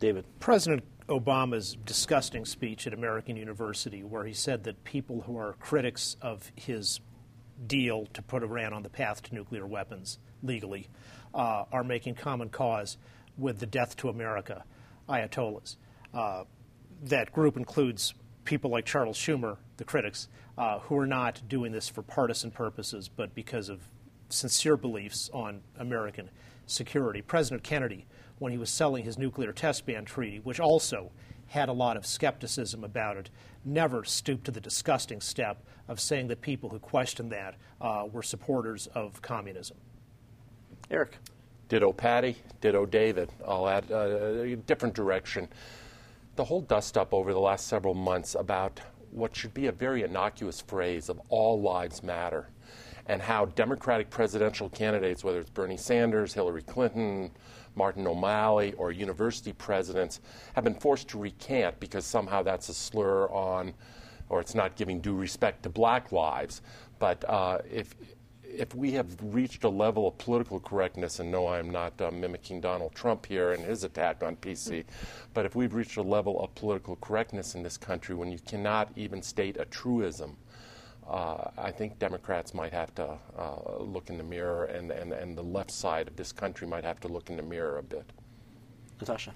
David. 0.00 0.24
President 0.40 0.84
Obama's 1.08 1.76
disgusting 1.84 2.46
speech 2.46 2.86
at 2.86 2.94
American 2.94 3.36
University, 3.36 4.02
where 4.02 4.24
he 4.24 4.32
said 4.32 4.64
that 4.64 4.82
people 4.84 5.20
who 5.20 5.36
are 5.36 5.54
critics 5.60 6.16
of 6.22 6.50
his 6.56 7.00
deal 7.66 8.06
to 8.12 8.22
put 8.22 8.42
Iran 8.42 8.72
on 8.72 8.82
the 8.82 8.88
path 8.88 9.22
to 9.24 9.34
nuclear 9.34 9.66
weapons 9.66 10.18
legally 10.42 10.88
uh, 11.34 11.64
are 11.72 11.84
making 11.84 12.14
common 12.14 12.48
cause 12.48 12.96
with 13.38 13.58
the 13.58 13.66
death 13.66 13.96
to 13.98 14.08
America 14.08 14.64
Ayatollahs. 15.08 15.76
Uh, 16.12 16.44
that 17.02 17.32
group 17.32 17.56
includes 17.56 18.14
people 18.44 18.70
like 18.70 18.84
Charles 18.84 19.18
Schumer, 19.18 19.56
the 19.76 19.84
critics, 19.84 20.28
uh, 20.56 20.78
who 20.80 20.96
are 20.98 21.06
not 21.06 21.42
doing 21.48 21.72
this 21.72 21.88
for 21.88 22.02
partisan 22.02 22.50
purposes, 22.50 23.08
but 23.08 23.34
because 23.34 23.68
of 23.68 23.80
sincere 24.28 24.76
beliefs 24.76 25.30
on 25.32 25.60
American 25.78 26.30
security. 26.66 27.22
President 27.22 27.62
Kennedy, 27.62 28.06
when 28.38 28.52
he 28.52 28.58
was 28.58 28.70
selling 28.70 29.04
his 29.04 29.18
nuclear 29.18 29.52
test 29.52 29.86
ban 29.86 30.04
treaty, 30.04 30.40
which 30.40 30.60
also 30.60 31.10
had 31.48 31.68
a 31.68 31.72
lot 31.72 31.96
of 31.96 32.06
skepticism 32.06 32.84
about 32.84 33.16
it, 33.16 33.30
never 33.64 34.04
stooped 34.04 34.44
to 34.44 34.50
the 34.50 34.60
disgusting 34.60 35.20
step 35.20 35.62
of 35.88 36.00
saying 36.00 36.28
that 36.28 36.40
people 36.40 36.68
who 36.68 36.78
questioned 36.78 37.30
that 37.32 37.56
uh, 37.80 38.04
were 38.10 38.22
supporters 38.22 38.86
of 38.88 39.20
communism. 39.22 39.76
Eric. 40.90 41.18
Ditto 41.68 41.92
Patty, 41.92 42.36
ditto 42.60 42.86
David. 42.86 43.32
I'll 43.46 43.68
add 43.68 43.90
uh, 43.90 44.42
a 44.42 44.54
different 44.54 44.94
direction. 44.94 45.48
The 46.36 46.44
whole 46.44 46.60
dust 46.60 46.96
up 46.96 47.12
over 47.12 47.32
the 47.32 47.40
last 47.40 47.66
several 47.66 47.94
months 47.94 48.36
about 48.36 48.80
what 49.10 49.34
should 49.34 49.52
be 49.52 49.66
a 49.66 49.72
very 49.72 50.02
innocuous 50.04 50.60
phrase 50.60 51.08
of 51.08 51.20
all 51.28 51.60
lives 51.60 52.04
matter 52.04 52.50
and 53.06 53.22
how 53.22 53.46
Democratic 53.46 54.10
presidential 54.10 54.68
candidates, 54.68 55.24
whether 55.24 55.40
it's 55.40 55.50
Bernie 55.50 55.76
Sanders, 55.76 56.34
Hillary 56.34 56.62
Clinton, 56.62 57.30
Martin 57.76 58.06
O'Malley, 58.06 58.72
or 58.74 58.90
university 58.90 59.52
presidents, 59.52 60.20
have 60.54 60.64
been 60.64 60.74
forced 60.74 61.08
to 61.08 61.18
recant 61.18 61.78
because 61.78 62.04
somehow 62.04 62.42
that's 62.42 62.68
a 62.68 62.74
slur 62.74 63.28
on, 63.28 63.74
or 64.28 64.40
it's 64.40 64.54
not 64.54 64.74
giving 64.76 65.00
due 65.00 65.14
respect 65.14 65.62
to 65.62 65.68
black 65.68 66.10
lives. 66.10 66.62
But 66.98 67.24
uh, 67.28 67.58
if 67.70 67.94
if 68.42 68.74
we 68.74 68.92
have 68.92 69.16
reached 69.20 69.64
a 69.64 69.68
level 69.68 70.08
of 70.08 70.16
political 70.16 70.58
correctness, 70.58 71.20
and 71.20 71.30
no, 71.30 71.46
I'm 71.48 71.68
not 71.68 72.00
uh, 72.00 72.10
mimicking 72.10 72.60
Donald 72.62 72.94
Trump 72.94 73.26
here 73.26 73.52
and 73.52 73.62
his 73.62 73.84
attack 73.84 74.22
on 74.22 74.36
PC, 74.36 74.84
but 75.34 75.44
if 75.44 75.54
we've 75.54 75.74
reached 75.74 75.98
a 75.98 76.02
level 76.02 76.40
of 76.40 76.54
political 76.54 76.96
correctness 76.96 77.54
in 77.54 77.62
this 77.62 77.76
country 77.76 78.14
when 78.14 78.32
you 78.32 78.38
cannot 78.38 78.90
even 78.96 79.20
state 79.20 79.58
a 79.58 79.66
truism 79.66 80.36
uh, 81.08 81.50
I 81.56 81.70
think 81.70 81.98
Democrats 81.98 82.52
might 82.54 82.72
have 82.72 82.94
to 82.96 83.18
uh, 83.38 83.78
look 83.78 84.10
in 84.10 84.18
the 84.18 84.24
mirror, 84.24 84.64
and, 84.64 84.90
and, 84.90 85.12
and 85.12 85.36
the 85.36 85.42
left 85.42 85.70
side 85.70 86.08
of 86.08 86.16
this 86.16 86.32
country 86.32 86.66
might 86.66 86.84
have 86.84 87.00
to 87.00 87.08
look 87.08 87.30
in 87.30 87.36
the 87.36 87.42
mirror 87.42 87.78
a 87.78 87.82
bit. 87.82 88.10
Natasha. 89.00 89.32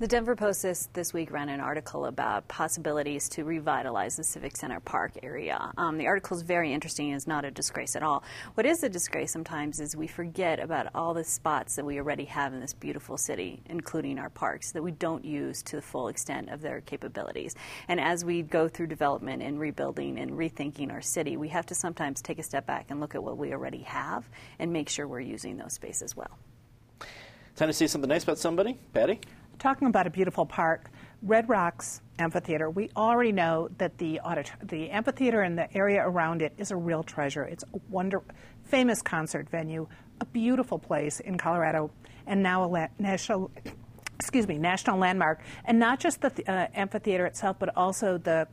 The 0.00 0.06
Denver 0.06 0.36
Post 0.36 0.62
this, 0.62 0.88
this 0.92 1.12
week 1.12 1.32
ran 1.32 1.48
an 1.48 1.58
article 1.58 2.06
about 2.06 2.46
possibilities 2.46 3.28
to 3.30 3.42
revitalize 3.42 4.14
the 4.14 4.22
Civic 4.22 4.56
Center 4.56 4.78
Park 4.78 5.10
area. 5.24 5.72
Um, 5.76 5.98
the 5.98 6.06
article 6.06 6.36
is 6.36 6.44
very 6.44 6.72
interesting. 6.72 7.08
and 7.08 7.16
is 7.16 7.26
not 7.26 7.44
a 7.44 7.50
disgrace 7.50 7.96
at 7.96 8.04
all. 8.04 8.22
What 8.54 8.64
is 8.64 8.84
a 8.84 8.88
disgrace 8.88 9.32
sometimes 9.32 9.80
is 9.80 9.96
we 9.96 10.06
forget 10.06 10.60
about 10.60 10.86
all 10.94 11.14
the 11.14 11.24
spots 11.24 11.74
that 11.74 11.84
we 11.84 11.98
already 11.98 12.26
have 12.26 12.54
in 12.54 12.60
this 12.60 12.74
beautiful 12.74 13.16
city, 13.16 13.60
including 13.66 14.20
our 14.20 14.30
parks, 14.30 14.70
that 14.70 14.84
we 14.84 14.92
don't 14.92 15.24
use 15.24 15.64
to 15.64 15.74
the 15.74 15.82
full 15.82 16.06
extent 16.06 16.50
of 16.50 16.60
their 16.60 16.80
capabilities. 16.80 17.56
And 17.88 17.98
as 17.98 18.24
we 18.24 18.42
go 18.42 18.68
through 18.68 18.86
development 18.86 19.42
and 19.42 19.58
rebuilding 19.58 20.20
and 20.20 20.30
rethinking 20.30 20.92
our 20.92 21.02
city, 21.02 21.36
we 21.36 21.48
have 21.48 21.66
to 21.66 21.74
sometimes 21.74 22.22
take 22.22 22.38
a 22.38 22.44
step 22.44 22.66
back 22.66 22.92
and 22.92 23.00
look 23.00 23.16
at 23.16 23.24
what 23.24 23.36
we 23.36 23.52
already 23.52 23.82
have 23.82 24.28
and 24.60 24.72
make 24.72 24.88
sure 24.88 25.08
we're 25.08 25.18
using 25.18 25.56
those 25.56 25.72
spaces 25.72 26.16
well. 26.16 26.38
Time 27.56 27.68
to 27.68 27.72
say 27.72 27.88
something 27.88 28.08
nice 28.08 28.22
about 28.22 28.38
somebody, 28.38 28.78
Patty 28.94 29.18
talking 29.58 29.88
about 29.88 30.06
a 30.06 30.10
beautiful 30.10 30.46
park, 30.46 30.90
Red 31.22 31.48
Rocks 31.48 32.00
Amphitheater, 32.18 32.70
we 32.70 32.90
already 32.96 33.32
know 33.32 33.68
that 33.78 33.98
the 33.98 34.20
the 34.62 34.90
amphitheater 34.90 35.42
and 35.42 35.58
the 35.58 35.74
area 35.76 36.02
around 36.06 36.42
it 36.42 36.52
is 36.58 36.70
a 36.70 36.76
real 36.76 37.02
treasure. 37.02 37.44
It's 37.44 37.64
a 37.74 37.80
wonder, 37.88 38.22
famous 38.64 39.02
concert 39.02 39.48
venue, 39.48 39.88
a 40.20 40.24
beautiful 40.26 40.78
place 40.78 41.20
in 41.20 41.38
Colorado, 41.38 41.90
and 42.26 42.42
now 42.42 42.64
a 42.64 42.66
la- 42.66 42.88
national, 42.98 43.50
excuse 44.14 44.46
me, 44.46 44.58
national 44.58 44.98
landmark. 44.98 45.40
And 45.64 45.78
not 45.78 45.98
just 45.98 46.20
the 46.20 46.32
uh, 46.50 46.68
amphitheater 46.74 47.26
itself, 47.26 47.56
but 47.58 47.76
also 47.76 48.18
the 48.18 48.46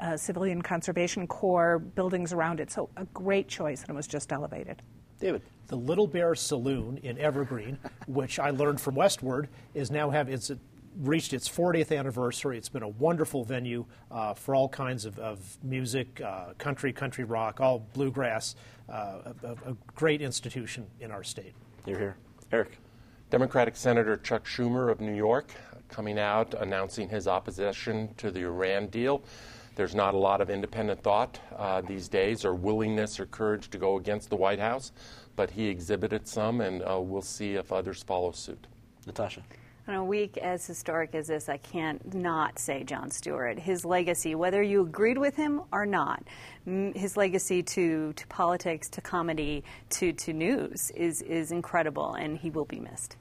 uh, 0.00 0.16
Civilian 0.16 0.62
Conservation 0.62 1.26
Corps 1.26 1.78
buildings 1.78 2.32
around 2.32 2.60
it. 2.60 2.70
So 2.70 2.90
a 2.96 3.04
great 3.06 3.48
choice, 3.48 3.82
and 3.82 3.90
it 3.90 3.94
was 3.94 4.06
just 4.06 4.32
elevated. 4.32 4.82
David. 5.24 5.40
The 5.68 5.76
Little 5.76 6.06
Bear 6.06 6.34
Saloon 6.34 6.98
in 6.98 7.16
Evergreen, 7.18 7.78
which 8.06 8.38
I 8.38 8.50
learned 8.50 8.78
from 8.78 8.94
Westword, 8.94 9.48
is 9.72 9.90
now 9.90 10.10
have 10.10 10.28
it's 10.28 10.50
reached 11.00 11.32
its 11.32 11.48
40th 11.48 11.96
anniversary. 11.98 12.58
It's 12.58 12.68
been 12.68 12.82
a 12.82 12.88
wonderful 12.88 13.42
venue 13.42 13.86
uh, 14.10 14.34
for 14.34 14.54
all 14.54 14.68
kinds 14.68 15.06
of, 15.06 15.18
of 15.18 15.56
music, 15.62 16.20
uh, 16.20 16.52
country, 16.58 16.92
country 16.92 17.24
rock, 17.24 17.58
all 17.58 17.88
bluegrass. 17.94 18.54
Uh, 18.86 19.32
a, 19.42 19.52
a, 19.70 19.76
great 19.94 20.20
institution 20.20 20.86
in 21.00 21.10
our 21.10 21.24
state. 21.24 21.54
You're 21.86 21.98
here, 21.98 22.16
Eric. 22.52 22.78
Democratic 23.30 23.76
Senator 23.76 24.18
Chuck 24.18 24.44
Schumer 24.44 24.92
of 24.92 25.00
New 25.00 25.14
York 25.14 25.54
coming 25.88 26.18
out 26.18 26.52
announcing 26.60 27.08
his 27.08 27.26
opposition 27.26 28.14
to 28.18 28.30
the 28.30 28.42
Iran 28.42 28.88
deal. 28.88 29.24
There's 29.76 29.94
not 29.94 30.14
a 30.14 30.18
lot 30.18 30.40
of 30.40 30.50
independent 30.50 31.02
thought 31.02 31.40
uh, 31.56 31.80
these 31.80 32.08
days 32.08 32.44
or 32.44 32.54
willingness 32.54 33.18
or 33.18 33.26
courage 33.26 33.70
to 33.70 33.78
go 33.78 33.96
against 33.96 34.30
the 34.30 34.36
White 34.36 34.60
House, 34.60 34.92
but 35.34 35.50
he 35.50 35.66
exhibited 35.66 36.28
some, 36.28 36.60
and 36.60 36.82
uh, 36.82 37.00
we'll 37.00 37.22
see 37.22 37.54
if 37.54 37.72
others 37.72 38.02
follow 38.02 38.30
suit. 38.30 38.66
Natasha. 39.06 39.42
On 39.86 39.94
a 39.94 40.04
week 40.04 40.38
as 40.38 40.66
historic 40.66 41.14
as 41.14 41.26
this, 41.26 41.50
I 41.50 41.58
can't 41.58 42.14
not 42.14 42.58
say 42.58 42.84
Jon 42.84 43.10
Stewart. 43.10 43.58
His 43.58 43.84
legacy, 43.84 44.34
whether 44.34 44.62
you 44.62 44.80
agreed 44.80 45.18
with 45.18 45.36
him 45.36 45.60
or 45.72 45.84
not, 45.84 46.24
his 46.64 47.18
legacy 47.18 47.62
to, 47.64 48.14
to 48.14 48.26
politics, 48.28 48.88
to 48.90 49.02
comedy, 49.02 49.62
to, 49.90 50.12
to 50.14 50.32
news 50.32 50.90
is, 50.92 51.20
is 51.20 51.52
incredible, 51.52 52.14
and 52.14 52.38
he 52.38 52.48
will 52.48 52.64
be 52.64 52.80
missed. 52.80 53.16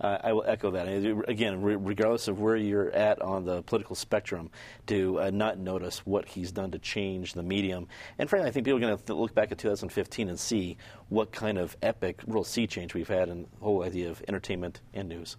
Uh, 0.00 0.18
I 0.22 0.32
will 0.32 0.44
echo 0.46 0.70
that. 0.72 0.86
Again, 1.28 1.62
regardless 1.62 2.28
of 2.28 2.40
where 2.40 2.56
you're 2.56 2.90
at 2.90 3.20
on 3.22 3.44
the 3.44 3.62
political 3.62 3.96
spectrum, 3.96 4.50
to 4.88 5.20
uh, 5.20 5.30
not 5.30 5.58
notice 5.58 6.00
what 6.00 6.28
he's 6.28 6.52
done 6.52 6.70
to 6.72 6.78
change 6.78 7.32
the 7.32 7.42
medium. 7.42 7.88
And 8.18 8.28
frankly, 8.28 8.48
I 8.48 8.52
think 8.52 8.66
people 8.66 8.78
are 8.78 8.80
going 8.80 8.98
to 8.98 9.14
look 9.14 9.34
back 9.34 9.52
at 9.52 9.58
2015 9.58 10.28
and 10.28 10.38
see 10.38 10.76
what 11.08 11.30
kind 11.30 11.56
of 11.56 11.76
epic 11.82 12.20
real 12.26 12.44
sea 12.44 12.66
change 12.66 12.92
we've 12.92 13.08
had 13.08 13.28
in 13.28 13.42
the 13.42 13.48
whole 13.60 13.84
idea 13.84 14.10
of 14.10 14.22
entertainment 14.28 14.80
and 14.92 15.08
news. 15.08 15.36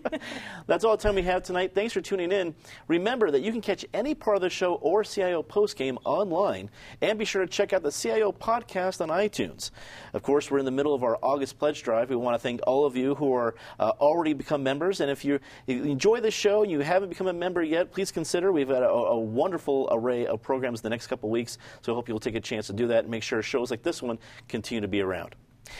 That's 0.66 0.84
all 0.84 0.96
the 0.96 1.02
time 1.02 1.14
we 1.14 1.22
have 1.22 1.42
tonight. 1.42 1.74
Thanks 1.74 1.94
for 1.94 2.00
tuning 2.00 2.32
in. 2.32 2.54
Remember 2.88 3.30
that 3.30 3.40
you 3.40 3.50
can 3.50 3.60
catch 3.60 3.84
any 3.94 4.14
part 4.14 4.36
of 4.36 4.42
the 4.42 4.50
show 4.50 4.74
or 4.74 5.04
CIO 5.04 5.42
postgame 5.42 5.96
online, 6.04 6.70
and 7.00 7.18
be 7.18 7.24
sure 7.24 7.44
to 7.44 7.50
check 7.50 7.72
out 7.72 7.82
the 7.82 7.90
CIO 7.90 8.30
podcast 8.30 9.00
on 9.00 9.08
iTunes. 9.08 9.70
Of 10.12 10.22
course, 10.22 10.50
we're 10.50 10.58
in 10.58 10.64
the 10.64 10.70
middle 10.70 10.94
of 10.94 11.02
our 11.02 11.18
August 11.22 11.58
pledge 11.58 11.82
drive. 11.82 12.10
We 12.10 12.16
want 12.16 12.34
to 12.34 12.38
thank 12.38 12.60
all 12.66 12.84
of 12.84 12.96
you 12.96 13.14
who 13.14 13.32
are 13.32 13.54
uh, 13.80 13.85
Uh, 13.86 13.90
already 14.00 14.32
become 14.32 14.64
members, 14.64 14.98
and 14.98 15.08
if 15.08 15.24
you 15.24 15.38
enjoy 15.68 16.18
the 16.18 16.28
show 16.28 16.64
and 16.64 16.72
you 16.72 16.80
haven't 16.80 17.08
become 17.08 17.28
a 17.28 17.32
member 17.32 17.62
yet, 17.62 17.92
please 17.92 18.10
consider. 18.10 18.50
We've 18.50 18.66
got 18.66 18.82
a, 18.82 18.88
a 18.88 19.20
wonderful 19.20 19.88
array 19.92 20.26
of 20.26 20.42
programs 20.42 20.80
the 20.80 20.90
next 20.90 21.06
couple 21.06 21.30
weeks, 21.30 21.56
so 21.82 21.92
I 21.92 21.94
hope 21.94 22.08
you'll 22.08 22.18
take 22.18 22.34
a 22.34 22.40
chance 22.40 22.66
to 22.66 22.72
do 22.72 22.88
that 22.88 23.04
and 23.04 23.08
make 23.08 23.22
sure 23.22 23.40
shows 23.42 23.70
like 23.70 23.84
this 23.84 24.02
one 24.02 24.18
continue 24.48 24.80
to 24.80 24.88
be 24.88 25.02
around. 25.02 25.36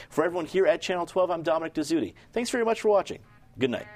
For 0.09 0.25
everyone 0.25 0.47
here 0.47 0.69
at 0.69 0.81
Channel 0.81 1.05
12, 1.05 1.33
I'm 1.33 1.43
Dominic 1.43 1.75
Dezzutti. 1.75 2.15
Thanks 2.33 2.49
very 2.49 2.65
much 2.65 2.81
for 2.81 2.91
watching. 2.91 3.19
Good 3.59 3.71
night. 3.71 3.89